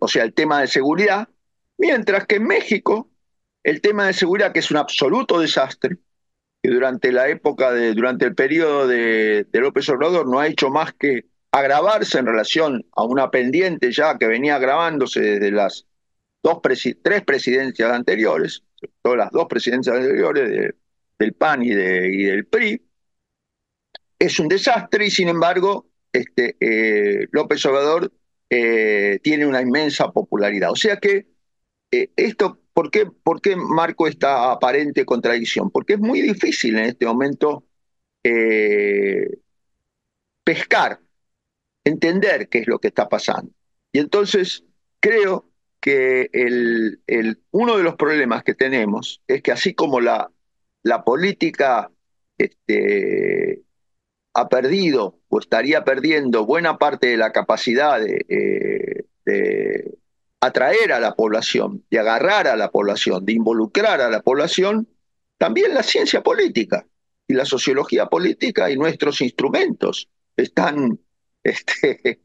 o 0.00 0.08
sea, 0.08 0.24
el 0.24 0.34
tema 0.34 0.60
de 0.60 0.66
seguridad, 0.66 1.26
mientras 1.78 2.26
que 2.26 2.36
en 2.36 2.46
México 2.46 3.08
el 3.62 3.80
tema 3.80 4.06
de 4.06 4.12
seguridad, 4.12 4.52
que 4.52 4.58
es 4.58 4.70
un 4.70 4.76
absoluto 4.76 5.40
desastre, 5.40 5.96
que 6.62 6.70
durante 6.70 7.12
la 7.12 7.28
época 7.28 7.72
de, 7.72 7.94
durante 7.94 8.26
el 8.26 8.34
periodo 8.34 8.86
de, 8.86 9.46
López 9.52 9.88
Obrador 9.88 10.28
no 10.28 10.40
ha 10.40 10.48
hecho 10.48 10.70
más 10.70 10.92
que 10.94 11.26
agravarse 11.52 12.18
en 12.18 12.26
relación 12.26 12.86
a 12.92 13.04
una 13.04 13.30
pendiente 13.30 13.92
ya 13.92 14.18
que 14.18 14.26
venía 14.26 14.56
agravándose 14.56 15.20
desde 15.20 15.50
las 15.50 15.86
dos 16.42 16.60
tres 17.02 17.22
presidencias 17.24 17.90
anteriores, 17.90 18.62
todas 19.02 19.18
las 19.18 19.30
dos 19.30 19.46
presidencias 19.48 19.96
anteriores 19.96 20.50
de 20.50 20.74
del 21.18 21.34
PAN 21.34 21.62
y, 21.62 21.70
del 21.70 22.46
PRI, 22.46 22.80
es 24.18 24.38
un 24.38 24.48
desastre 24.48 25.06
y 25.06 25.10
sin 25.10 25.28
embargo 25.28 25.86
este, 26.12 26.56
eh, 26.60 27.28
López 27.32 27.64
Obrador 27.66 28.12
eh, 28.50 29.20
tiene 29.22 29.46
una 29.46 29.60
inmensa 29.60 30.10
popularidad. 30.10 30.70
O 30.70 30.76
sea 30.76 30.96
que 30.96 31.26
eh, 31.90 32.10
esto, 32.16 32.60
¿por 32.78 32.92
qué, 32.92 33.06
¿por 33.06 33.40
qué 33.40 33.56
marco 33.56 34.06
esta 34.06 34.52
aparente 34.52 35.04
contradicción? 35.04 35.68
Porque 35.68 35.94
es 35.94 35.98
muy 35.98 36.22
difícil 36.22 36.78
en 36.78 36.84
este 36.84 37.06
momento 37.06 37.64
pescar, 40.44 41.00
entender 41.82 42.48
qué 42.48 42.60
es 42.60 42.68
lo 42.68 42.78
que 42.78 42.86
está 42.86 43.08
pasando. 43.08 43.50
Y 43.90 43.98
entonces 43.98 44.62
creo 45.00 45.50
que 45.80 46.30
uno 47.50 47.76
de 47.78 47.82
los 47.82 47.96
problemas 47.96 48.44
que 48.44 48.54
tenemos 48.54 49.22
es 49.26 49.42
que 49.42 49.50
así 49.50 49.74
como 49.74 49.98
la 50.00 50.30
política 51.04 51.90
este, 52.38 53.64
ha 54.34 54.48
perdido 54.48 55.18
o 55.28 55.40
estaría 55.40 55.82
perdiendo 55.82 56.46
buena 56.46 56.78
parte 56.78 57.08
de 57.08 57.16
la 57.16 57.32
capacidad 57.32 58.00
eh, 58.06 59.04
de, 59.24 59.97
atraer 60.40 60.92
a 60.92 61.00
la 61.00 61.14
población, 61.14 61.84
de 61.90 61.98
agarrar 61.98 62.46
a 62.46 62.56
la 62.56 62.70
población, 62.70 63.24
de 63.24 63.32
involucrar 63.32 64.00
a 64.00 64.10
la 64.10 64.22
población, 64.22 64.88
también 65.36 65.74
la 65.74 65.82
ciencia 65.82 66.22
política 66.22 66.86
y 67.26 67.34
la 67.34 67.44
sociología 67.44 68.06
política 68.06 68.70
y 68.70 68.76
nuestros 68.76 69.20
instrumentos 69.20 70.08
están... 70.36 70.98
Este, 71.44 72.20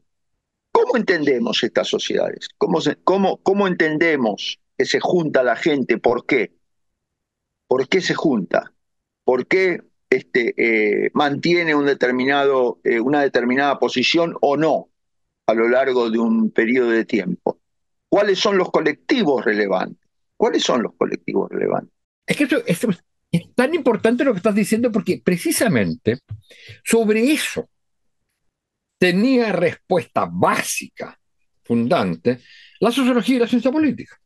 ¿Cómo 0.72 0.96
entendemos 0.96 1.62
estas 1.62 1.88
sociedades? 1.88 2.48
¿Cómo, 2.58 2.80
cómo, 3.04 3.38
¿Cómo 3.38 3.68
entendemos 3.68 4.58
que 4.76 4.84
se 4.84 4.98
junta 4.98 5.44
la 5.44 5.54
gente? 5.54 5.98
¿Por 5.98 6.26
qué? 6.26 6.52
por 7.74 7.88
qué 7.88 8.00
se 8.00 8.14
junta, 8.14 8.72
por 9.24 9.46
qué 9.46 9.82
este, 10.10 10.54
eh, 10.56 11.10
mantiene 11.12 11.74
un 11.74 11.86
determinado, 11.86 12.78
eh, 12.84 13.00
una 13.00 13.20
determinada 13.20 13.78
posición 13.78 14.36
o 14.40 14.56
no 14.56 14.90
a 15.46 15.54
lo 15.54 15.68
largo 15.68 16.08
de 16.08 16.18
un 16.18 16.50
periodo 16.50 16.90
de 16.90 17.04
tiempo. 17.04 17.43
¿Cuáles 18.14 18.38
son 18.38 18.56
los 18.56 18.70
colectivos 18.70 19.44
relevantes? 19.44 20.08
¿Cuáles 20.36 20.62
son 20.62 20.84
los 20.84 20.94
colectivos 20.94 21.50
relevantes? 21.50 21.92
Es 22.24 22.36
que 22.36 22.46
es 22.64 23.54
tan 23.56 23.74
importante 23.74 24.22
lo 24.22 24.30
que 24.30 24.36
estás 24.36 24.54
diciendo 24.54 24.92
porque 24.92 25.20
precisamente 25.24 26.20
sobre 26.84 27.32
eso 27.32 27.68
tenía 29.00 29.50
respuesta 29.50 30.28
básica, 30.30 31.18
fundante, 31.64 32.38
la 32.78 32.92
sociología 32.92 33.34
y 33.34 33.38
la 33.40 33.48
ciencia 33.48 33.72
política. 33.72 34.16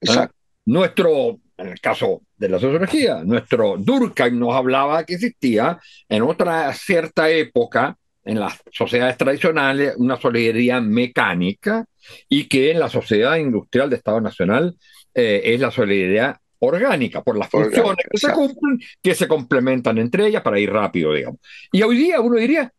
Exacto. 0.00 0.36
Nuestro 0.66 1.40
en 1.56 1.66
el 1.66 1.80
caso 1.80 2.22
de 2.36 2.50
la 2.50 2.60
sociología, 2.60 3.20
nuestro 3.24 3.74
Durkheim 3.78 4.38
nos 4.38 4.54
hablaba 4.54 5.04
que 5.04 5.14
existía 5.14 5.76
en 6.08 6.22
otra 6.22 6.72
cierta 6.72 7.28
época, 7.30 7.98
en 8.22 8.38
las 8.38 8.62
sociedades 8.70 9.16
tradicionales, 9.16 9.96
una 9.96 10.20
solidaridad 10.20 10.82
mecánica 10.82 11.84
y 12.28 12.48
que 12.48 12.70
en 12.70 12.80
la 12.80 12.88
sociedad 12.88 13.36
industrial 13.36 13.90
de 13.90 13.96
Estado 13.96 14.20
Nacional 14.20 14.76
eh, 15.14 15.42
es 15.44 15.60
la 15.60 15.70
solidaridad 15.70 16.36
orgánica, 16.60 17.22
por 17.22 17.38
las 17.38 17.48
funciones 17.48 18.04
que 18.10 18.18
se 18.18 18.32
cumplen, 18.32 18.80
que 19.02 19.14
se 19.14 19.28
complementan 19.28 19.98
entre 19.98 20.26
ellas 20.26 20.42
para 20.42 20.58
ir 20.58 20.70
rápido, 20.70 21.12
digamos. 21.12 21.40
Y 21.72 21.82
hoy 21.82 21.96
día 21.96 22.20
uno 22.20 22.36
diría, 22.36 22.72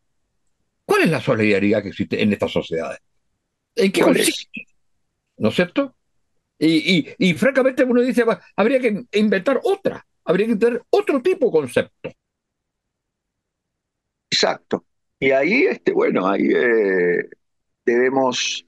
¿cuál 0.86 1.04
es 1.04 1.10
la 1.10 1.22
solidaridad 1.22 1.82
que 1.82 1.90
existe 1.90 2.22
en 2.22 2.34
estas 2.34 2.52
sociedades? 2.52 3.00
¿En 3.76 3.92
qué 3.92 4.02
consiste? 4.02 4.66
¿No 5.38 5.50
es 5.50 5.56
cierto? 5.56 5.96
Y, 6.62 7.34
francamente 7.36 7.86
uno 7.86 8.02
dice, 8.02 8.26
habría 8.58 8.80
que 8.82 9.06
inventar 9.14 9.62
otra, 9.64 10.06
habría 10.26 10.48
que 10.48 10.56
tener 10.58 10.84
otro 10.90 11.22
tipo 11.22 11.46
de 11.46 11.52
concepto. 11.52 12.12
Exacto. 14.30 14.86
Y 15.20 15.32
ahí, 15.32 15.64
este, 15.64 15.94
bueno, 15.94 16.28
ahí 16.28 16.50
eh, 16.54 17.30
debemos 17.86 18.66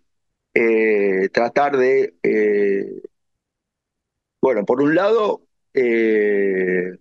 eh, 0.53 1.29
tratar 1.29 1.77
de, 1.77 2.15
eh, 2.23 3.01
bueno, 4.41 4.65
por 4.65 4.81
un 4.81 4.95
lado, 4.95 5.47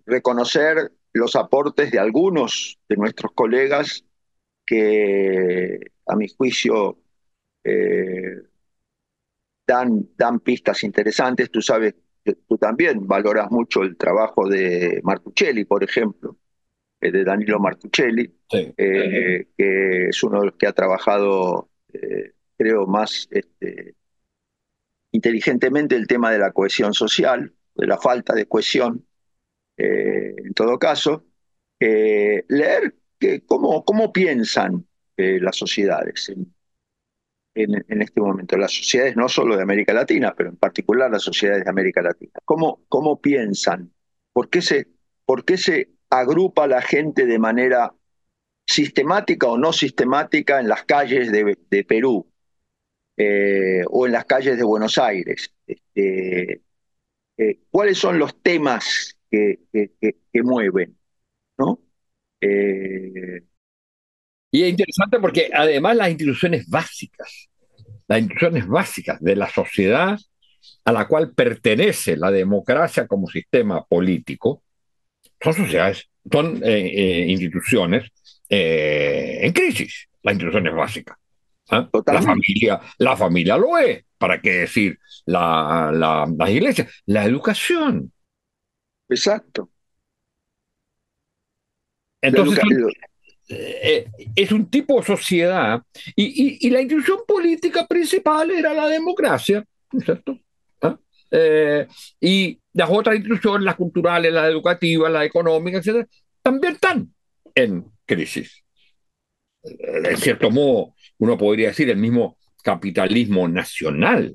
reconocer 0.05 0.91
los 1.13 1.35
aportes 1.35 1.91
de 1.91 1.99
algunos 1.99 2.79
de 2.87 2.95
nuestros 2.95 3.33
colegas 3.33 4.05
que, 4.65 5.79
a 6.05 6.15
mi 6.15 6.29
juicio, 6.29 6.97
dan, 10.17 10.39
pistas 10.39 10.83
interesantes. 10.83 11.49
Tú 11.49 11.61
sabes, 11.61 11.95
tú 12.23 12.57
también 12.57 13.07
valoras 13.07 13.49
mucho 13.51 13.83
el 13.83 13.97
trabajo 13.97 14.47
de 14.47 15.01
Martuchelli, 15.03 15.65
por 15.65 15.83
ejemplo, 15.83 16.37
eh, 16.99 17.11
de 17.11 17.23
Danilo 17.23 17.59
Martuchelli, 17.59 18.31
eh, 18.51 19.47
que 19.57 20.07
es 20.09 20.23
uno 20.23 20.41
de 20.41 20.45
los 20.47 20.55
que 20.55 20.67
ha 20.67 20.73
trabajado, 20.73 21.69
eh, 21.93 22.33
creo, 22.61 22.85
más 22.87 23.27
este, 23.31 23.95
inteligentemente 25.11 25.95
el 25.95 26.07
tema 26.07 26.31
de 26.31 26.39
la 26.39 26.51
cohesión 26.51 26.93
social, 26.93 27.53
de 27.75 27.87
la 27.87 27.97
falta 27.97 28.33
de 28.33 28.47
cohesión, 28.47 29.05
en 29.77 30.53
todo 30.53 30.77
caso. 30.77 31.25
leer 31.79 32.95
que, 33.19 33.41
cómo, 33.45 33.83
cómo 33.83 34.11
piensan 34.13 34.85
las 35.17 35.55
sociedades 35.55 36.31
en, 37.55 38.01
este 38.01 38.21
momento, 38.21 38.57
las 38.57 38.71
sociedades 38.71 39.15
no 39.15 39.27
solo 39.27 39.55
de 39.55 39.63
América 39.63 39.93
Latina, 39.93 40.33
pero 40.35 40.49
en 40.49 40.57
particular 40.57 41.11
las 41.11 41.23
sociedades 41.23 41.63
de 41.63 41.69
América 41.69 42.01
Latina. 42.01 42.33
¿Cómo, 42.45 42.83
cómo 42.87 43.19
piensan? 43.19 43.91
¿Por 44.33 44.49
qué, 44.49 44.61
se, 44.61 44.87
¿Por 45.25 45.43
qué 45.43 45.57
se 45.57 45.89
agrupa 46.09 46.67
la 46.67 46.81
gente 46.81 47.25
de 47.25 47.39
manera 47.39 47.93
sistemática 48.65 49.47
o 49.47 49.57
no 49.57 49.73
sistemática 49.73 50.59
en 50.59 50.69
las 50.69 50.85
calles 50.85 51.31
de, 51.31 51.83
Perú? 51.83 52.30
Eh, 53.23 53.83
o 53.87 54.07
en 54.07 54.13
las 54.13 54.25
calles 54.25 54.57
de 54.57 54.63
Buenos 54.63 54.97
Aires. 54.97 55.53
Este, 55.67 56.61
eh, 57.37 57.59
¿Cuáles 57.69 57.99
son 57.99 58.17
los 58.17 58.41
temas 58.41 59.15
que, 59.29 59.59
mueven? 60.43 60.97
¿no? 61.55 61.79
Eh, 62.41 63.43
y 64.49 64.63
es 64.63 64.69
interesante 64.69 65.19
porque 65.19 65.51
además 65.53 65.97
las 65.97 66.09
instituciones 66.09 66.67
básicas, 66.67 67.47
las 68.07 68.19
instituciones 68.21 68.67
básicas 68.67 69.21
de 69.21 69.35
la 69.35 69.47
sociedad 69.47 70.17
a 70.83 70.91
la 70.91 71.07
cual 71.07 71.31
pertenece 71.35 72.17
la 72.17 72.31
democracia 72.31 73.05
como 73.05 73.27
sistema 73.27 73.85
político, 73.85 74.63
son 75.39 75.53
sociedades, 75.53 76.09
son 76.31 76.59
instituciones 76.65 78.09
en 78.49 79.53
crisis, 79.53 80.07
las 80.23 80.33
instituciones 80.33 80.73
básicas. 80.73 81.20
¿Ah? 81.71 81.89
La 82.05 82.21
familia, 82.21 82.81
la 82.97 83.15
familia 83.15 83.57
lo 83.57 83.77
es, 83.77 84.03
¿para 84.17 84.41
qué 84.41 84.51
decir? 84.51 84.99
La, 85.25 85.89
la, 85.93 86.27
las 86.37 86.49
iglesias, 86.49 86.91
la 87.05 87.23
educación. 87.23 88.11
Exacto. 89.07 89.69
Entonces, 92.21 92.59
eh, 93.47 94.05
es 94.35 94.51
un 94.51 94.69
tipo 94.69 94.99
de 94.99 95.05
sociedad 95.05 95.81
y, 96.15 96.65
y, 96.65 96.69
la 96.69 96.81
institución 96.81 97.19
política 97.27 97.87
principal 97.87 98.51
era 98.51 98.73
la 98.73 98.87
democracia, 98.87 99.65
¿no 99.91 99.99
es 99.99 100.05
cierto? 100.05 100.39
¿Ah? 100.81 100.97
Eh, 101.31 101.87
y 102.19 102.59
las 102.73 102.89
otras 102.89 103.15
instituciones, 103.15 103.65
las 103.65 103.75
culturales, 103.75 104.31
las 104.31 104.49
educativas, 104.49 105.11
las 105.11 105.25
económicas, 105.25 105.85
etc., 105.87 106.07
también 106.41 106.73
están 106.73 107.13
en 107.55 107.85
crisis. 108.05 108.63
En 109.63 110.17
cierto 110.17 110.49
modo, 110.49 110.95
uno 111.19 111.37
podría 111.37 111.69
decir, 111.69 111.89
el 111.89 111.97
mismo 111.97 112.37
capitalismo 112.63 113.47
nacional 113.47 114.33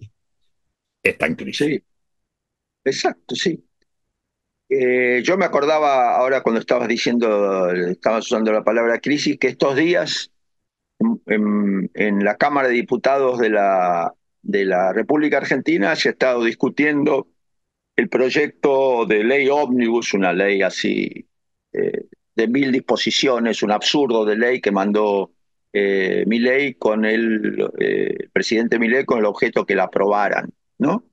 está 1.02 1.26
en 1.26 1.34
crisis. 1.34 1.82
Exacto, 2.84 3.34
sí. 3.34 3.64
Eh, 4.68 5.22
yo 5.24 5.36
me 5.36 5.44
acordaba 5.44 6.16
ahora 6.16 6.42
cuando 6.42 6.60
estabas 6.60 6.88
diciendo, 6.88 7.70
estabas 7.72 8.26
usando 8.26 8.52
la 8.52 8.64
palabra 8.64 9.00
crisis, 9.00 9.38
que 9.38 9.48
estos 9.48 9.76
días 9.76 10.30
en, 11.26 12.24
la 12.24 12.36
Cámara 12.36 12.68
de 12.68 12.74
Diputados 12.74 13.38
de 13.38 13.50
la, 13.50 14.12
de 14.42 14.64
la 14.64 14.92
República 14.92 15.38
Argentina 15.38 15.94
se 15.94 16.08
ha 16.08 16.12
estado 16.12 16.44
discutiendo 16.44 17.28
el 17.96 18.08
proyecto 18.08 19.06
de 19.06 19.24
ley 19.24 19.48
ómnibus, 19.48 20.14
una 20.14 20.32
ley 20.32 20.62
así 20.62 21.26
eh, 21.72 22.06
de 22.36 22.46
mil 22.46 22.70
disposiciones, 22.70 23.62
un 23.62 23.72
absurdo 23.72 24.24
de 24.24 24.36
ley 24.36 24.60
que 24.60 24.70
mandó 24.70 25.32
eh, 25.72 26.24
Milei 26.26 26.74
con 26.74 27.04
el, 27.04 27.70
eh, 27.78 28.28
presidente 28.32 28.78
Milei 28.78 29.04
con 29.04 29.18
el 29.18 29.24
objeto 29.24 29.64
que 29.64 29.74
la 29.74 29.84
aprobaran, 29.84 30.52
¿no? 30.78 31.04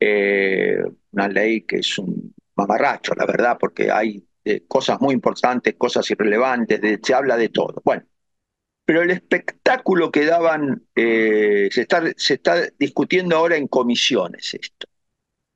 Eh, 0.00 0.78
una 1.12 1.28
ley 1.28 1.62
que 1.62 1.76
es 1.76 1.98
un 1.98 2.34
mamarracho, 2.54 3.14
la 3.14 3.26
verdad, 3.26 3.58
porque 3.60 3.90
hay 3.90 4.26
eh, 4.44 4.64
cosas 4.66 5.00
muy 5.00 5.14
importantes, 5.14 5.74
cosas 5.76 6.10
irrelevantes, 6.10 6.80
se 7.02 7.14
habla 7.14 7.36
de 7.36 7.50
todo. 7.50 7.80
Bueno, 7.84 8.04
pero 8.84 9.02
el 9.02 9.10
espectáculo 9.10 10.10
que 10.10 10.24
daban, 10.24 10.86
se, 10.94 11.68
está, 11.68 12.02
se 12.16 12.34
está 12.34 12.68
discutiendo 12.78 13.36
ahora 13.36 13.56
en 13.56 13.68
comisiones 13.68 14.54
esto, 14.54 14.86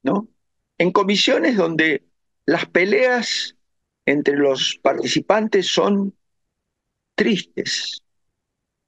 ¿no? 0.02 0.28
En 0.76 0.92
comisiones 0.92 1.56
donde 1.56 2.04
las 2.44 2.66
peleas 2.66 3.56
entre 4.06 4.36
los 4.36 4.78
participantes 4.82 5.66
son 5.66 6.14
tristes, 7.14 8.02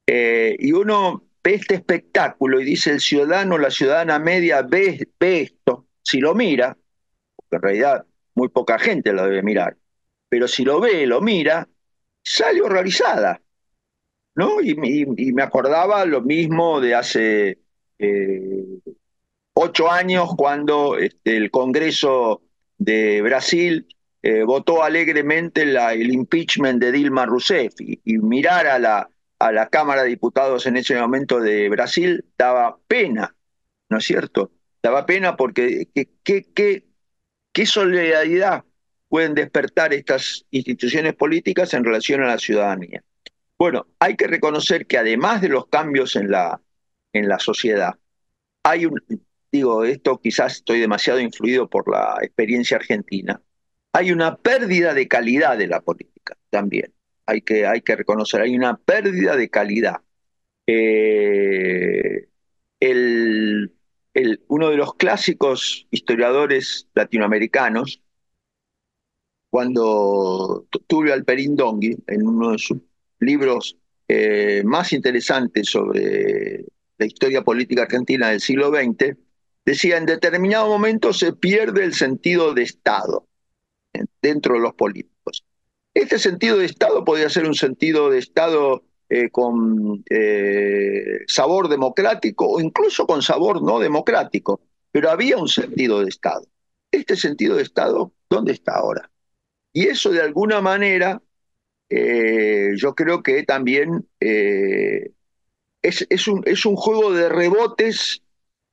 eh, 0.07 0.55
y 0.59 0.71
uno 0.71 1.23
ve 1.43 1.55
este 1.55 1.75
espectáculo 1.75 2.59
y 2.59 2.65
dice 2.65 2.91
el 2.91 2.99
ciudadano, 2.99 3.57
la 3.57 3.71
ciudadana 3.71 4.19
media 4.19 4.61
ve, 4.61 5.07
esto, 5.19 5.87
si 6.01 6.19
lo 6.19 6.35
mira, 6.35 6.77
porque 7.35 7.55
en 7.55 7.61
realidad 7.61 8.05
muy 8.35 8.49
poca 8.49 8.77
gente 8.77 9.13
lo 9.13 9.23
debe 9.23 9.41
mirar, 9.41 9.77
pero 10.29 10.47
si 10.47 10.63
lo 10.63 10.79
ve, 10.79 11.05
lo 11.07 11.21
mira, 11.21 11.67
sale 12.23 12.61
horrorizada. 12.61 13.41
¿no? 14.35 14.61
Y, 14.61 14.75
me 14.75 15.43
acordaba 15.43 16.05
lo 16.05 16.21
mismo 16.21 16.81
de 16.81 16.93
hace 16.93 17.59
eh, 17.99 18.65
ocho 19.53 19.89
años 19.89 20.31
cuando 20.35 20.97
este, 20.97 21.37
el 21.37 21.51
Congreso 21.51 22.41
de 22.77 23.21
Brasil 23.21 23.87
eh, 24.25 24.43
votó 24.43 24.81
alegremente 24.81 25.61
el 25.61 26.11
impeachment 26.11 26.81
de 26.81 26.91
Dilma 26.91 27.27
Rousseff 27.27 27.75
y 27.79 28.17
mirar 28.17 28.65
a 28.65 28.79
la, 28.79 29.07
a 29.37 29.51
la 29.51 29.69
Cámara 29.69 30.01
de 30.01 30.09
Diputados 30.09 30.65
en 30.65 30.77
ese 30.77 30.99
momento 30.99 31.39
de 31.39 31.69
Brasil 31.69 32.25
daba 32.35 32.79
pena, 32.87 33.35
¿no 33.87 33.99
es 33.99 34.03
cierto? 34.05 34.51
Daba 34.81 35.05
pena 35.05 35.37
porque 35.37 35.89
qué, 36.23 37.65
solidaridad 37.67 38.65
pueden 39.09 39.35
despertar 39.35 39.93
estas 39.93 40.47
instituciones 40.49 41.13
políticas 41.13 41.75
en 41.75 41.83
relación 41.83 42.23
a 42.23 42.27
la 42.27 42.39
ciudadanía. 42.39 43.03
Bueno, 43.59 43.85
hay 43.99 44.15
que 44.15 44.25
reconocer 44.25 44.87
que 44.87 44.97
además 44.97 45.39
de 45.41 45.49
los 45.49 45.67
cambios 45.67 46.15
en 46.15 46.31
la, 46.31 46.59
en 47.13 47.27
la 47.27 47.37
sociedad, 47.37 47.93
hay 48.63 48.87
un, 48.87 48.99
digo, 49.51 49.85
esto 49.85 50.19
quizás 50.19 50.55
estoy 50.55 50.79
demasiado 50.79 51.19
influido 51.19 51.69
por 51.69 51.87
la 51.91 52.17
experiencia 52.23 52.77
argentina, 52.77 53.39
hay 53.95 54.11
una 54.11 54.35
pérdida 54.35 54.93
de 54.93 55.07
calidad 55.07 55.57
de 55.57 55.67
la 55.67 55.81
política 55.81 56.37
también 56.49 56.95
hay 57.25 57.41
que, 57.41 57.65
hay 57.65 57.81
que 57.81 57.95
reconocer, 57.95 58.41
hay 58.41 58.55
una 58.55 58.77
pérdida 58.77 59.35
de 59.35 59.49
calidad. 59.49 60.01
Eh, 60.67 62.27
uno 64.47 64.69
de 64.69 64.77
los 64.77 64.95
clásicos 64.95 65.87
historiadores 65.91 66.87
latinoamericanos, 66.93 68.01
cuando 69.49 70.67
Tulio 70.87 71.13
Alperín 71.13 71.55
Dongui, 71.55 71.97
en 72.07 72.27
uno 72.27 72.51
de 72.51 72.57
sus 72.57 72.77
libros 73.19 73.77
eh, 74.07 74.61
más 74.65 74.93
interesantes 74.93 75.69
sobre 75.69 76.65
la 76.97 77.05
historia 77.05 77.41
política 77.43 77.83
argentina 77.83 78.29
del 78.29 78.41
siglo 78.41 78.69
XX, 78.69 79.17
decía, 79.65 79.97
en 79.97 80.05
determinado 80.05 80.67
momento 80.67 81.11
se 81.11 81.33
pierde 81.33 81.83
el 81.83 81.93
sentido 81.93 82.53
de 82.53 82.63
Estado 82.63 83.27
dentro 84.21 84.55
de 84.55 84.61
los 84.61 84.73
políticos. 84.73 85.45
Este 85.93 86.19
sentido 86.19 86.57
de 86.57 86.65
Estado 86.65 87.05
podría 87.05 87.29
ser 87.29 87.45
un 87.45 87.55
sentido 87.55 88.09
de 88.09 88.19
Estado 88.19 88.83
eh, 89.07 89.29
con 89.29 90.03
eh, 90.09 91.19
sabor 91.27 91.69
democrático 91.69 92.49
o 92.49 92.59
incluso 92.59 93.05
con 93.05 93.21
sabor 93.21 93.61
no 93.61 93.79
democrático, 93.79 94.61
pero 94.91 95.11
había 95.11 95.37
un 95.37 95.47
sentido 95.47 96.01
de 96.01 96.09
Estado. 96.09 96.45
Este 96.91 97.15
sentido 97.15 97.55
de 97.55 97.63
Estado, 97.63 98.11
¿dónde 98.29 98.51
está 98.51 98.75
ahora? 98.75 99.09
Y 99.71 99.87
eso 99.87 100.11
de 100.11 100.21
alguna 100.21 100.59
manera, 100.59 101.21
eh, 101.89 102.71
yo 102.75 102.95
creo 102.95 103.21
que 103.21 103.43
también 103.43 104.07
es, 104.19 105.11
un, 106.27 106.43
es 106.45 106.65
un 106.65 106.75
juego 106.75 107.13
de 107.13 107.29
rebotes 107.29 108.21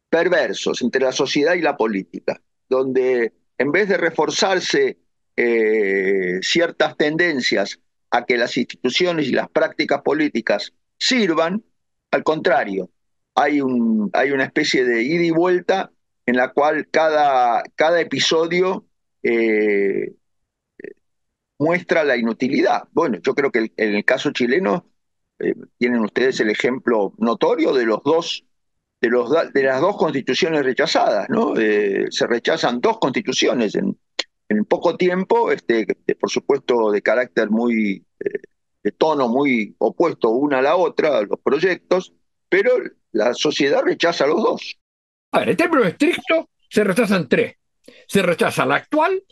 perversos 0.08 0.80
entre 0.82 1.02
la 1.02 1.12
sociedad 1.12 1.54
y 1.54 1.60
la 1.60 1.76
política, 1.76 2.40
donde 2.68 3.32
en 3.58 3.70
vez 3.70 3.88
de 3.88 3.98
reforzarse 3.98 4.98
eh, 5.36 6.40
ciertas 6.42 6.96
tendencias 6.96 7.80
a 8.10 8.26
que 8.26 8.36
las 8.36 8.56
instituciones 8.56 9.28
y 9.28 9.32
las 9.32 9.48
prácticas 9.48 10.02
políticas 10.02 10.72
sirvan, 10.98 11.64
al 12.10 12.22
contrario, 12.22 12.90
hay, 13.34 13.62
un, 13.62 14.10
hay 14.12 14.32
una 14.32 14.44
especie 14.44 14.84
de 14.84 15.02
ida 15.02 15.24
y 15.24 15.30
vuelta 15.30 15.90
en 16.26 16.36
la 16.36 16.52
cual 16.52 16.88
cada, 16.90 17.62
cada 17.74 18.00
episodio 18.00 18.84
eh, 19.22 20.12
muestra 21.58 22.04
la 22.04 22.16
inutilidad. 22.16 22.88
Bueno, 22.92 23.18
yo 23.22 23.34
creo 23.34 23.50
que 23.50 23.72
en 23.76 23.94
el 23.94 24.04
caso 24.04 24.32
chileno 24.32 24.86
eh, 25.38 25.54
tienen 25.78 26.00
ustedes 26.00 26.40
el 26.40 26.50
ejemplo 26.50 27.14
notorio 27.16 27.72
de 27.72 27.86
los 27.86 28.02
dos 28.04 28.44
de, 29.00 29.08
los, 29.08 29.30
de 29.52 29.62
las 29.64 29.80
dos 29.80 29.96
constituciones 29.96 30.64
rechazadas, 30.64 31.28
¿no? 31.28 31.54
se 31.56 32.26
rechazan 32.28 32.80
dos 32.80 32.98
constituciones 33.00 33.74
en, 33.74 33.98
en 34.58 34.64
poco 34.64 34.96
tiempo, 34.96 35.50
este, 35.50 35.86
por 36.18 36.30
supuesto 36.30 36.90
de 36.90 37.02
carácter 37.02 37.50
muy, 37.50 38.04
eh, 38.20 38.40
de 38.82 38.92
tono 38.92 39.28
muy 39.28 39.74
opuesto 39.78 40.30
una 40.30 40.58
a 40.58 40.62
la 40.62 40.76
otra, 40.76 41.22
los 41.22 41.40
proyectos, 41.40 42.12
pero 42.48 42.70
la 43.12 43.34
sociedad 43.34 43.82
rechaza 43.82 44.26
los 44.26 44.42
dos. 44.42 44.78
A 45.32 45.40
ver, 45.40 45.50
en 45.50 45.56
términos 45.56 45.86
estrictos, 45.86 46.46
se 46.68 46.84
rechazan 46.84 47.28
tres. 47.28 47.56
Se 48.06 48.22
rechaza 48.22 48.66
la 48.66 48.76
actual, 48.76 49.22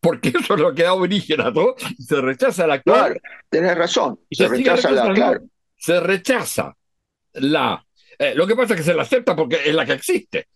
porque 0.00 0.30
eso 0.30 0.54
es 0.54 0.60
lo 0.60 0.74
que 0.74 0.84
da 0.84 0.94
origen 0.94 1.40
a 1.40 1.52
todo, 1.52 1.74
se 1.98 2.20
rechaza 2.20 2.66
la 2.66 2.74
actual. 2.74 3.12
Claro, 3.12 3.20
tenés 3.50 3.76
razón, 3.76 4.20
se, 4.30 4.48
rechaza 4.48 4.90
la 4.90 5.40
Se 5.76 6.00
rechaza 6.00 6.76
la... 7.34 7.84
Eh, 8.18 8.34
lo 8.36 8.46
que 8.46 8.54
pasa 8.54 8.74
es 8.74 8.80
que 8.80 8.84
se 8.84 8.94
la 8.94 9.02
acepta 9.02 9.34
porque 9.34 9.60
es 9.64 9.74
la 9.74 9.84
que 9.84 9.94
existe 9.94 10.46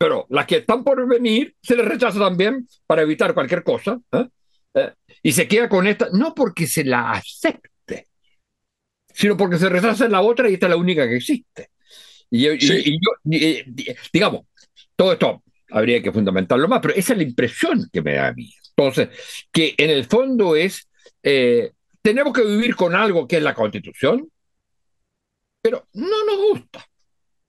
pero 0.00 0.26
las 0.30 0.46
que 0.46 0.56
están 0.56 0.82
por 0.82 1.06
venir 1.06 1.54
se 1.60 1.76
les 1.76 1.84
rechaza 1.84 2.18
también 2.18 2.66
para 2.86 3.02
evitar 3.02 3.34
cualquier 3.34 3.62
cosa. 3.62 4.00
¿eh? 4.12 4.26
Eh, 4.72 4.94
y 5.22 5.32
se 5.32 5.46
queda 5.46 5.68
con 5.68 5.86
esta, 5.86 6.08
no 6.10 6.34
porque 6.34 6.66
se 6.66 6.84
la 6.84 7.10
acepte, 7.10 8.08
sino 9.12 9.36
porque 9.36 9.58
se 9.58 9.68
rechaza 9.68 10.08
la 10.08 10.22
otra 10.22 10.48
y 10.48 10.54
esta 10.54 10.66
es 10.66 10.70
la 10.70 10.78
única 10.78 11.06
que 11.06 11.16
existe. 11.16 11.68
Y, 12.30 12.48
digamos, 14.10 14.46
todo 14.96 15.12
esto 15.12 15.42
habría 15.70 16.02
que 16.02 16.12
fundamentarlo 16.12 16.66
más, 16.66 16.80
pero 16.80 16.94
esa 16.94 17.12
es 17.12 17.18
la 17.18 17.24
impresión 17.24 17.86
que 17.92 18.00
me 18.00 18.14
da 18.14 18.28
a 18.28 18.32
mí. 18.32 18.50
Entonces, 18.74 19.10
que 19.52 19.74
en 19.76 19.90
el 19.90 20.06
fondo 20.06 20.56
es, 20.56 20.88
eh, 21.22 21.72
tenemos 22.00 22.32
que 22.32 22.46
vivir 22.46 22.74
con 22.74 22.94
algo 22.94 23.28
que 23.28 23.36
es 23.36 23.42
la 23.42 23.54
constitución, 23.54 24.30
pero 25.60 25.86
no 25.92 26.24
nos 26.24 26.38
gusta. 26.38 26.89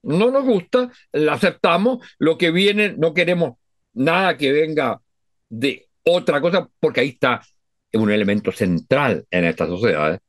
No 0.04 0.32
nos 0.32 0.44
gusta, 0.44 0.92
la 1.12 1.34
aceptamos, 1.34 2.06
lo 2.18 2.38
que 2.38 2.52
viene, 2.52 2.96
no 2.98 3.14
queremos 3.14 3.56
nada 3.94 4.38
que 4.38 4.52
venga 4.52 5.02
de 5.50 5.90
otra 6.04 6.42
cosa, 6.42 6.70
porque 6.80 7.02
ahí 7.02 7.10
está 7.10 7.42
un 7.94 8.12
elemento 8.12 8.52
central 8.52 9.26
en 9.30 9.46
estas 9.46 9.68
sociedades, 9.68 10.20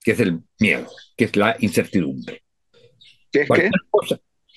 que 0.00 0.12
es 0.12 0.20
el 0.20 0.40
miedo, 0.58 0.88
que 1.16 1.24
es 1.24 1.36
la 1.36 1.56
incertidumbre. 1.58 2.42
¿Qué 3.30 3.42
es 3.42 3.48
qué? 3.48 3.70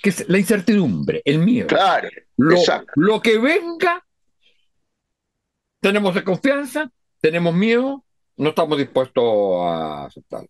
que 0.01 0.10
es 0.10 0.29
la 0.29 0.39
incertidumbre, 0.39 1.21
el 1.25 1.39
miedo. 1.39 1.67
Claro, 1.67 2.10
lo, 2.38 2.57
lo 2.95 3.21
que 3.21 3.38
venga, 3.38 4.03
tenemos 5.79 6.15
desconfianza, 6.15 6.91
tenemos 7.19 7.53
miedo, 7.53 8.03
no 8.38 8.49
estamos 8.49 8.77
dispuestos 8.77 9.23
a 9.62 10.05
aceptarlo. 10.05 10.49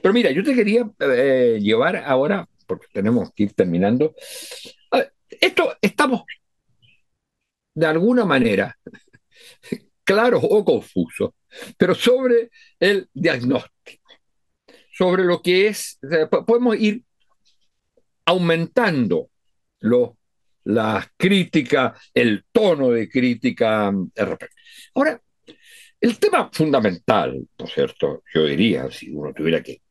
Pero 0.00 0.14
mira, 0.14 0.30
yo 0.30 0.44
te 0.44 0.54
quería 0.54 0.88
eh, 1.00 1.58
llevar 1.60 1.96
ahora, 1.96 2.48
porque 2.66 2.86
tenemos 2.92 3.32
que 3.34 3.44
ir 3.44 3.52
terminando. 3.54 4.14
Esto 5.28 5.76
estamos 5.80 6.22
de 7.74 7.86
alguna 7.86 8.24
manera 8.24 8.76
claros 10.04 10.42
o 10.48 10.64
confusos, 10.64 11.30
pero 11.76 11.94
sobre 11.94 12.50
el 12.78 13.08
diagnóstico, 13.12 14.10
sobre 14.92 15.24
lo 15.24 15.42
que 15.42 15.68
es, 15.68 15.98
podemos 16.46 16.76
ir 16.78 17.02
aumentando 18.26 19.30
lo, 19.80 20.16
las 20.64 21.08
críticas, 21.16 22.00
el 22.14 22.44
tono 22.52 22.90
de 22.90 23.08
crítica. 23.08 23.92
Ahora, 24.94 25.20
el 26.00 26.18
tema 26.18 26.50
fundamental, 26.52 27.46
¿no 27.58 27.64
es 27.64 27.72
cierto? 27.72 28.22
Yo 28.32 28.44
diría, 28.44 28.90
si 28.90 29.10
uno 29.10 29.32
tuviera 29.32 29.62
que 29.62 29.82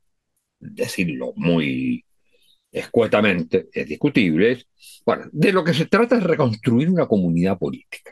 decirlo 0.60 1.34
muy 1.36 2.06
escuetamente, 2.74 3.68
es 3.72 3.88
discutible, 3.88 4.66
bueno, 5.06 5.26
de 5.32 5.54
lo 5.54 5.64
que 5.64 5.74
se 5.74 5.86
trata 5.86 6.18
es 6.18 6.24
reconstruir 6.24 6.90
una 6.90 7.06
comunidad 7.06 7.58
política. 7.58 8.12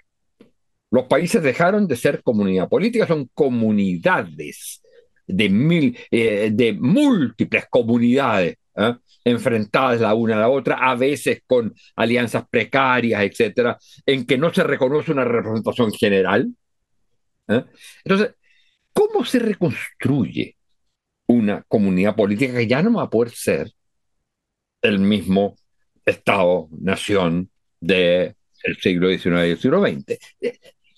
Los 0.91 1.05
países 1.05 1.41
dejaron 1.41 1.87
de 1.87 1.95
ser 1.95 2.21
comunidad 2.21 2.69
política, 2.69 3.07
son 3.07 3.29
comunidades 3.33 4.83
de, 5.25 5.49
mil, 5.49 5.97
eh, 6.11 6.51
de 6.53 6.73
múltiples 6.73 7.65
comunidades 7.69 8.57
¿eh? 8.75 8.95
enfrentadas 9.23 10.01
la 10.01 10.13
una 10.13 10.35
a 10.35 10.41
la 10.41 10.49
otra, 10.49 10.75
a 10.75 10.95
veces 10.95 11.41
con 11.47 11.73
alianzas 11.95 12.43
precarias, 12.49 13.23
etcétera, 13.23 13.77
en 14.05 14.25
que 14.25 14.37
no 14.37 14.53
se 14.53 14.63
reconoce 14.63 15.11
una 15.11 15.23
representación 15.23 15.91
general, 15.91 16.53
¿eh? 17.47 17.63
Entonces, 18.03 18.35
¿cómo 18.93 19.25
se 19.25 19.39
reconstruye 19.39 20.55
una 21.27 21.63
comunidad 21.67 22.15
política 22.15 22.53
que 22.53 22.67
ya 22.67 22.83
no 22.83 22.93
va 22.93 23.03
a 23.03 23.09
poder 23.09 23.31
ser 23.31 23.71
el 24.81 24.99
mismo 24.99 25.55
Estado-nación 26.05 27.49
del 27.79 28.35
siglo 28.81 29.09
XIX 29.09 29.47
y 29.47 29.55
siglo 29.57 29.81
XX? 29.81 30.17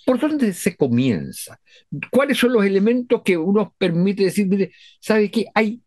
¿Por 0.06 0.19
dónde 0.19 0.54
se 0.54 0.76
comienza? 0.76 1.60
¿Cuáles 2.12 2.38
son 2.38 2.54
los 2.54 2.65
elementos 2.65 3.22
que 3.24 3.38
uno 3.38 3.74
permite 3.78 4.24
decir, 4.24 4.48
mire, 4.48 4.74
¿sabe 5.00 5.32
que 5.32 5.46
hay 5.54 5.82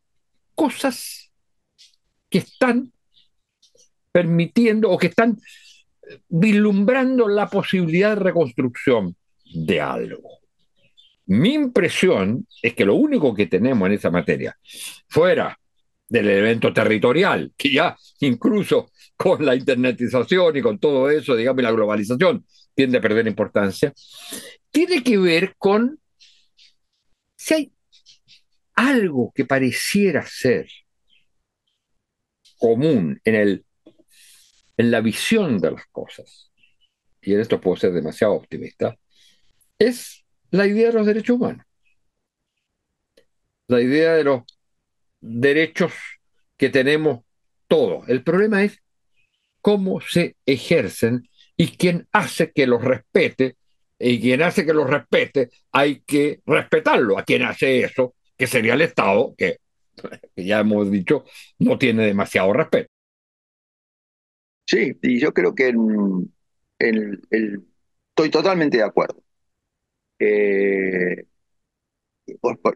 cosas 0.55 1.31
que 2.31 2.39
están 2.39 2.93
permitiendo 4.13 4.91
o 4.91 4.97
que 4.97 5.09
están 5.09 5.39
vislumbrando 6.29 7.29
la 7.29 7.49
posibilidad 7.49 8.11
de 8.11 8.23
reconstrucción 8.23 9.17
de 9.45 9.81
algo? 9.81 10.31
Mi 11.27 11.55
impresión 11.55 12.47
es 12.63 12.75
que 12.75 12.85
lo 12.85 12.95
único 12.95 13.35
que 13.35 13.47
tenemos 13.47 13.87
en 13.87 13.95
esa 13.95 14.11
materia, 14.11 14.57
fuera 15.09 15.59
del 16.09 16.29
evento 16.29 16.73
territorial, 16.73 17.53
que 17.57 17.73
ya 17.73 17.97
incluso 18.21 18.91
con 19.17 19.45
la 19.45 19.55
internetización 19.55 20.57
y 20.57 20.63
con 20.63 20.79
todo 20.79 21.11
eso, 21.11 21.35
digamos, 21.35 21.63
la 21.63 21.73
globalización, 21.73 22.45
tiende 22.75 22.99
a 22.99 23.01
perder 23.01 23.27
importancia, 23.27 23.93
tiene 24.71 25.03
que 25.03 25.19
ver 25.19 25.55
con 25.57 25.99
si 27.35 27.55
hay 27.55 27.73
algo 28.75 29.33
que 29.35 29.45
pareciera 29.45 30.25
ser 30.27 30.69
común 32.59 33.21
en, 33.25 33.35
el, 33.35 33.65
en 34.77 34.91
la 34.91 35.01
visión 35.01 35.59
de 35.59 35.73
las 35.73 35.87
cosas, 35.87 36.53
y 37.21 37.35
en 37.35 37.41
esto 37.41 37.61
puedo 37.61 37.77
ser 37.77 37.93
demasiado 37.93 38.35
optimista, 38.35 38.97
es 39.79 40.25
la 40.51 40.67
idea 40.67 40.89
de 40.89 40.95
los 40.95 41.07
derechos 41.07 41.37
humanos, 41.37 41.67
la 43.69 43.81
idea 43.81 44.15
de 44.15 44.25
los 44.25 44.43
derechos 45.27 45.93
que 46.57 46.69
tenemos 46.71 47.25
todos. 47.69 48.09
El 48.09 48.23
problema 48.23 48.65
es 48.65 48.83
cómo 49.61 50.01
se 50.01 50.37
ejercen 50.47 51.29
y 51.57 51.77
quién 51.77 52.07
hace 52.13 52.53
que 52.53 52.67
los 52.67 52.83
respete. 52.83 53.57
Y 53.99 54.21
quien 54.21 54.43
hace 54.43 54.67
que 54.67 54.75
los 54.75 54.89
respete, 54.89 55.51
hay 55.73 56.01
que 56.01 56.41
respetarlo. 56.45 57.19
A 57.19 57.25
quien 57.25 57.43
hace 57.43 57.81
eso, 57.81 58.15
que 58.37 58.47
sería 58.47 58.75
el 58.75 58.83
Estado, 58.83 59.35
que, 59.37 59.57
ya 60.37 60.61
hemos 60.61 60.91
dicho, 60.91 61.25
no 61.59 61.79
tiene 61.79 62.07
demasiado 62.07 62.53
respeto. 62.53 62.91
Sí, 64.67 64.99
y 65.01 65.19
yo 65.19 65.33
creo 65.33 65.55
que 65.55 65.73
estoy 66.79 68.31
totalmente 68.31 68.79
de 68.79 68.83
acuerdo. 68.83 69.23
Eh, 70.19 71.26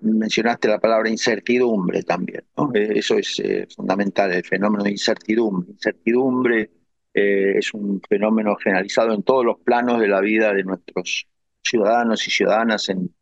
mencionaste 0.03 0.69
la 0.69 0.79
palabra 0.79 1.09
incertidumbre 1.09 2.03
también, 2.03 2.45
¿no? 2.57 2.71
Eh, 2.75 2.93
eso 2.97 3.17
es 3.17 3.41
eh, 3.41 3.67
fundamental, 3.75 4.33
el 4.33 4.45
fenómeno 4.45 4.85
de 4.85 4.91
incertidumbre. 4.91 5.73
Incertidumbre 5.73 6.71
es 7.13 7.75
un 7.75 8.01
fenómeno 8.09 8.55
generalizado 8.55 9.13
en 9.13 9.25
todos 9.25 9.45
los 9.45 9.59
planos 9.59 10.01
de 10.01 10.07
la 10.07 10.21
vida 10.21 10.55
de 10.55 10.63
nuestros 10.63 11.27
ciudadanos 11.61 12.27
y 12.27 12.31
ciudadanas 12.31 12.89
en 12.89 13.13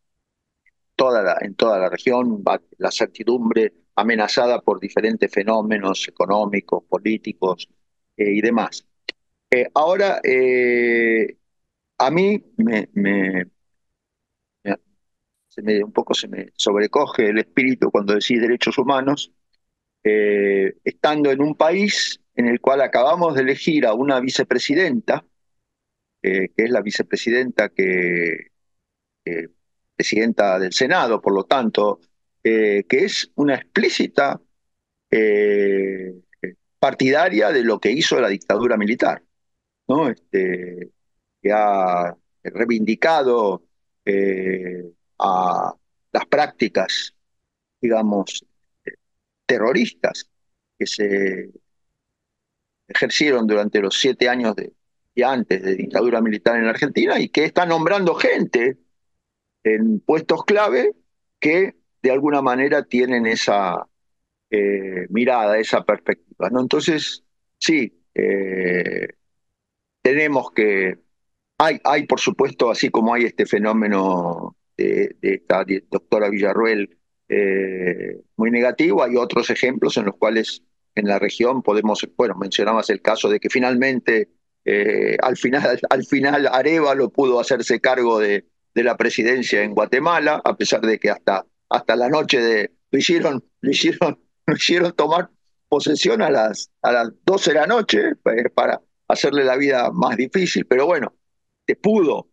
toda 0.95 1.23
la, 1.23 1.39
en 1.41 1.55
toda 1.55 1.79
la 1.79 1.89
región, 1.89 2.45
la 2.77 2.91
certidumbre 2.91 3.73
amenazada 3.95 4.61
por 4.61 4.79
diferentes 4.79 5.33
fenómenos 5.33 6.07
económicos, 6.07 6.85
políticos 6.85 7.67
y 8.15 8.43
demás. 8.43 8.87
ahora, 9.73 10.21
a 11.99 12.11
mí 12.11 12.45
me, 12.57 13.47
un 15.85 15.93
poco 15.93 16.15
se 16.15 16.29
me 16.29 16.49
sobrecoge 16.55 17.29
el 17.29 17.39
espíritu 17.39 17.91
cuando 17.91 18.15
decís 18.15 18.41
derechos 18.41 18.79
humanos, 18.79 19.33
eh, 20.05 20.77
estando 20.85 21.31
en 21.31 21.43
un 21.43 21.55
país 21.55 22.21
en 22.35 22.47
el 22.47 22.61
cual 22.61 22.81
acabamos 22.81 23.35
de 23.35 23.43
elegir 23.43 23.87
a 23.87 23.95
una 23.95 24.21
vicepresidenta, 24.21 25.25
eh, 26.23 26.49
que 26.57 26.65
es 26.65 26.71
la 26.71 26.81
vicepresidenta 26.83 27.69
que, 27.71 28.49
presidenta 29.95 30.59
del 30.59 30.73
Senado, 30.73 31.21
por 31.21 31.35
lo 31.35 31.45
tanto, 31.45 32.01
eh, 32.43 32.85
que 32.89 33.05
es 33.05 33.31
una 33.35 33.57
explícita 33.57 34.41
partidaria 36.79 37.51
de 37.51 37.65
lo 37.65 37.81
que 37.81 37.91
hizo 37.91 38.21
la 38.21 38.29
dictadura 38.29 38.77
militar, 38.77 39.23
¿no? 39.89 40.09
Este, 40.09 40.91
que 41.43 41.53
ha 41.53 42.15
reivindicado 42.45 43.65
a 45.19 45.75
las 46.13 46.27
prácticas, 46.27 47.15
digamos, 47.81 48.45
terroristas 49.47 50.31
que 50.79 50.87
se 50.87 51.51
ejercieron 52.87 53.47
durante 53.47 53.81
los 53.81 53.99
siete 53.99 54.29
años 54.29 54.57
de, 54.57 54.73
y 55.15 55.23
antes 55.23 55.63
de 55.63 55.75
dictadura 55.75 56.21
militar 56.21 56.57
en 56.57 56.65
la 56.65 56.71
Argentina 56.71 57.19
y 57.19 57.29
que 57.29 57.45
está 57.45 57.67
nombrando 57.67 58.15
gente 58.15 58.79
en 59.65 60.01
puestos 60.01 60.45
clave 60.45 60.95
que 61.41 61.77
de 62.03 62.11
alguna 62.11 62.43
manera 62.43 62.85
tienen 62.85 63.27
esa 63.27 63.89
eh, 64.51 65.07
mirada, 65.11 65.59
esa 65.59 65.85
perspectiva. 65.85 66.49
¿no? 66.51 66.61
Entonces, 66.61 67.25
sí, 67.59 68.01
eh, 68.15 69.09
tenemos 70.03 70.53
que, 70.53 70.99
hay, 71.59 71.81
hay 71.85 72.07
por 72.07 72.21
supuesto, 72.21 72.71
así 72.71 72.91
como 72.91 73.15
hay 73.15 73.25
este 73.25 73.47
fenómeno 73.47 74.57
de, 74.79 75.17
esta 75.21 75.65
doctora 75.91 76.31
Villarruel 76.31 76.97
eh, 77.29 78.21
muy 78.37 78.51
negativo. 78.51 79.03
Hay 79.03 79.17
otros 79.17 79.51
ejemplos 79.51 79.97
en 79.97 80.07
los 80.07 80.17
cuales 80.17 80.63
en 80.95 81.07
la 81.07 81.19
región 81.19 81.63
podemos, 81.63 82.07
bueno, 82.17 82.35
mencionabas 82.37 82.89
el 82.91 83.03
caso 83.03 83.29
de 83.29 83.41
que 83.41 83.51
finalmente, 83.51 84.31
eh, 84.65 85.17
al 85.21 85.37
final, 85.37 85.79
al 85.91 86.05
final 86.05 86.47
Arevalo 86.47 87.11
pudo 87.11 87.41
hacerse 87.41 87.81
cargo 87.81 88.19
de, 88.19 88.47
de, 88.75 88.85
la 88.85 88.97
presidencia 88.97 89.63
en 89.63 89.75
Guatemala, 89.75 90.41
a 90.45 90.57
pesar 90.57 90.81
de 90.81 90.99
que 90.99 91.11
hasta, 91.11 91.45
hasta 91.69 91.97
la 91.97 92.09
noche 92.09 92.41
de, 92.41 92.73
lo 92.91 92.99
hicieron, 92.99 93.45
lo 93.61 93.71
hicieron 93.71 94.19
nos 94.47 94.63
hicieron 94.63 94.93
tomar 94.95 95.29
posesión 95.69 96.23
a 96.23 96.31
las, 96.31 96.71
a 96.81 96.91
las 96.91 97.13
12 97.27 97.53
de 97.53 97.59
la 97.59 97.67
noche 97.67 98.01
eh, 98.25 98.49
para 98.49 98.81
hacerle 99.09 99.45
la 99.45 99.59
vida 99.59 99.91
más 99.93 100.17
difícil, 100.17 100.65
pero 100.65 100.87
bueno, 100.87 101.13
te 101.67 101.77
pudo. 101.77 102.31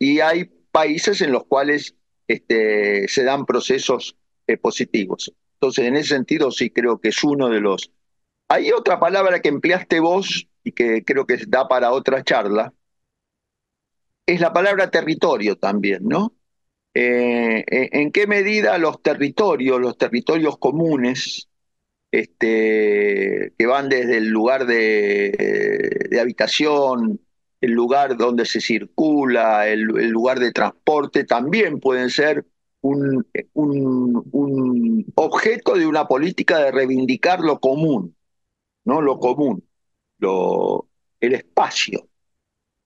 Y 0.00 0.18
hay 0.18 0.46
países 0.72 1.20
en 1.20 1.30
los 1.30 1.44
cuales 1.44 1.94
este, 2.26 3.06
se 3.06 3.22
dan 3.22 3.46
procesos 3.46 4.16
positivos. 4.60 5.32
Entonces, 5.54 5.84
en 5.84 5.94
ese 5.94 6.08
sentido, 6.08 6.50
sí 6.50 6.70
creo 6.70 7.00
que 7.00 7.10
es 7.10 7.22
uno 7.22 7.48
de 7.48 7.60
los... 7.60 7.92
Hay 8.48 8.72
otra 8.72 8.98
palabra 8.98 9.40
que 9.40 9.48
empleaste 9.48 10.00
vos 10.00 10.48
y 10.64 10.72
que 10.72 11.04
creo 11.04 11.24
que 11.24 11.36
da 11.46 11.68
para 11.68 11.92
otra 11.92 12.24
charla, 12.24 12.72
es 14.26 14.40
la 14.40 14.52
palabra 14.52 14.90
territorio 14.90 15.56
también, 15.56 16.06
¿no? 16.06 16.34
Eh, 16.94 17.64
¿En 17.68 18.12
qué 18.12 18.26
medida 18.26 18.78
los 18.78 19.02
territorios, 19.02 19.80
los 19.80 19.96
territorios 19.96 20.58
comunes, 20.58 21.48
este, 22.10 23.52
que 23.56 23.66
van 23.66 23.88
desde 23.88 24.18
el 24.18 24.28
lugar 24.28 24.66
de, 24.66 26.18
habitación, 26.20 27.20
el 27.60 27.72
lugar 27.72 28.16
donde 28.16 28.46
se 28.46 28.60
circula, 28.60 29.68
el, 29.68 29.82
lugar 29.82 30.38
de 30.38 30.52
transporte, 30.52 31.24
también 31.24 31.78
pueden 31.78 32.10
ser 32.10 32.46
un, 32.80 33.26
un, 33.52 35.12
objeto 35.14 35.74
de 35.74 35.86
una 35.86 36.06
política 36.06 36.58
de 36.58 36.70
reivindicar 36.70 37.40
lo 37.40 37.60
común, 37.60 38.16
¿no? 38.84 39.02
Lo 39.02 39.18
común, 39.18 39.62
lo, 40.18 40.88
el 41.20 41.34
espacio, 41.34 42.08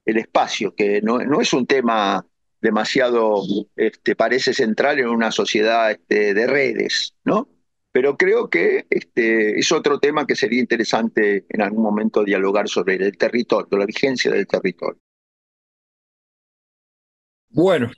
el 0.04 0.18
espacio, 0.18 0.74
que 0.74 1.00
no, 1.02 1.18
no 1.18 1.40
es 1.40 1.52
un 1.52 1.66
tema 1.66 2.26
demasiado, 2.60 3.42
este, 3.76 4.16
parece 4.16 4.54
central 4.54 4.98
en 4.98 5.08
una 5.08 5.30
sociedad 5.30 5.92
este, 5.92 6.34
de 6.34 6.46
redes, 6.46 7.14
¿no? 7.24 7.48
Pero 7.94 8.16
creo 8.16 8.50
que 8.50 8.86
este, 8.90 9.56
es 9.56 9.70
otro 9.70 10.00
tema 10.00 10.26
que 10.26 10.34
sería 10.34 10.58
interesante 10.58 11.46
en 11.48 11.62
algún 11.62 11.84
momento 11.84 12.24
dialogar 12.24 12.68
sobre 12.68 12.96
el 12.96 13.16
territorio, 13.16 13.78
la 13.78 13.86
vigencia 13.86 14.32
del 14.32 14.48
territorio. 14.48 15.00
Bueno, 17.50 17.92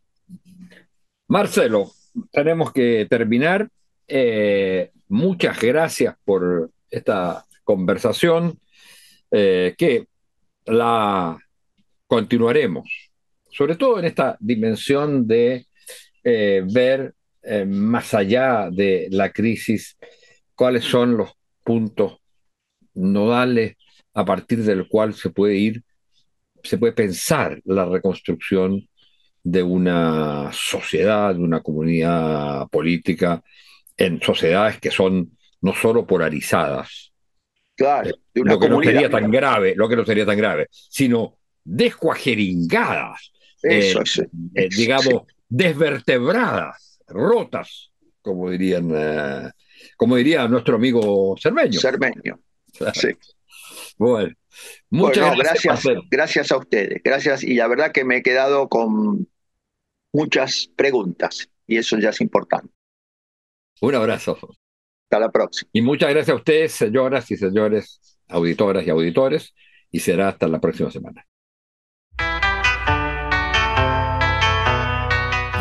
Marcelo, 1.29 1.91
tenemos 2.31 2.73
que 2.75 3.07
terminar. 3.09 3.71
Eh, 4.07 4.91
muchas 5.09 5.59
gracias 5.59 6.15
por 6.23 6.71
esta 6.91 7.47
conversación 7.65 8.61
eh, 9.31 9.75
que 9.79 10.09
la 10.67 11.39
continuaremos 12.07 13.07
sobre 13.57 13.77
todo 13.77 13.99
en 13.99 14.05
esta 14.05 14.37
dimensión 14.39 15.27
de 15.27 15.67
eh, 16.23 16.63
ver 16.71 17.15
eh, 17.47 17.65
más 17.65 18.13
allá 18.15 18.69
de 18.71 19.09
la 19.11 19.31
crisis 19.31 19.97
cuáles 20.55 20.85
son 20.85 21.17
los 21.17 21.31
puntos 21.63 22.19
nodales 22.95 23.77
a 24.15 24.25
partir 24.25 24.63
del 24.65 24.89
cual 24.89 25.15
se 25.15 25.31
puede 25.31 25.55
ir, 25.57 25.83
se 26.63 26.79
puede 26.79 26.93
pensar 26.93 27.61
la 27.65 27.85
reconstrucción 27.85 28.89
de 29.43 29.63
una 29.63 30.51
sociedad, 30.53 31.35
de 31.35 31.41
una 31.41 31.61
comunidad 31.61 32.67
política, 32.69 33.43
en 33.97 34.21
sociedades 34.21 34.81
que 34.81 34.91
son 34.91 35.37
no 35.61 35.75
solo 35.75 36.07
polarizadas, 36.07 37.13
claro, 37.77 38.11
lo 38.35 38.59
que 38.59 38.69
no 38.69 38.83
sería 38.83 39.11
tan 39.11 39.31
grave, 39.31 39.75
lo 39.77 39.89
que 39.89 39.97
no 39.97 40.05
sería 40.05 40.27
tan 40.27 40.37
grave, 40.37 40.69
sino 40.71 41.39
descuajeringadas, 41.65 43.33
eh, 43.63 43.95
eh, 44.55 44.69
digamos, 44.69 45.23
desvertebradas, 45.49 46.86
rotas, 47.07 47.93
como 48.23 48.51
dirían, 48.51 48.91
eh, 48.95 49.51
como 49.97 50.17
diría 50.17 50.49
nuestro 50.49 50.77
amigo 50.77 51.37
Cermeño. 51.39 51.79
Cermeño. 51.79 52.41
Sí. 52.95 53.09
Bueno, 53.97 54.35
muchas 54.91 55.37
gracias. 55.37 55.85
Gracias, 56.11 56.53
a 56.53 56.57
ustedes. 56.59 57.01
Gracias. 57.03 57.43
Y 57.43 57.55
la 57.55 57.69
verdad 57.69 57.93
que 57.93 58.05
me 58.05 58.19
he 58.19 58.23
quedado 58.23 58.69
con 58.69 59.29
muchas 60.13 60.69
preguntas 60.77 61.49
y 61.67 61.77
eso 61.77 61.99
ya 61.99 62.11
es 62.11 62.21
importante. 62.21 62.73
Un 63.81 63.95
abrazo. 63.95 64.39
Hasta 65.05 65.21
la 65.21 65.31
próxima. 65.31 65.71
Y 65.73 65.83
muchas 65.83 66.11
gracias 66.11 66.35
a 66.35 66.39
ustedes, 66.39 66.73
señoras 66.73 67.31
y 67.31 67.37
señores, 67.37 68.19
auditoras 68.29 68.87
y 68.87 68.91
auditores, 68.91 69.55
y 69.91 70.01
será 70.01 70.29
hasta 70.29 70.49
la 70.49 70.61
próxima 70.61 70.91
semana. 70.91 71.27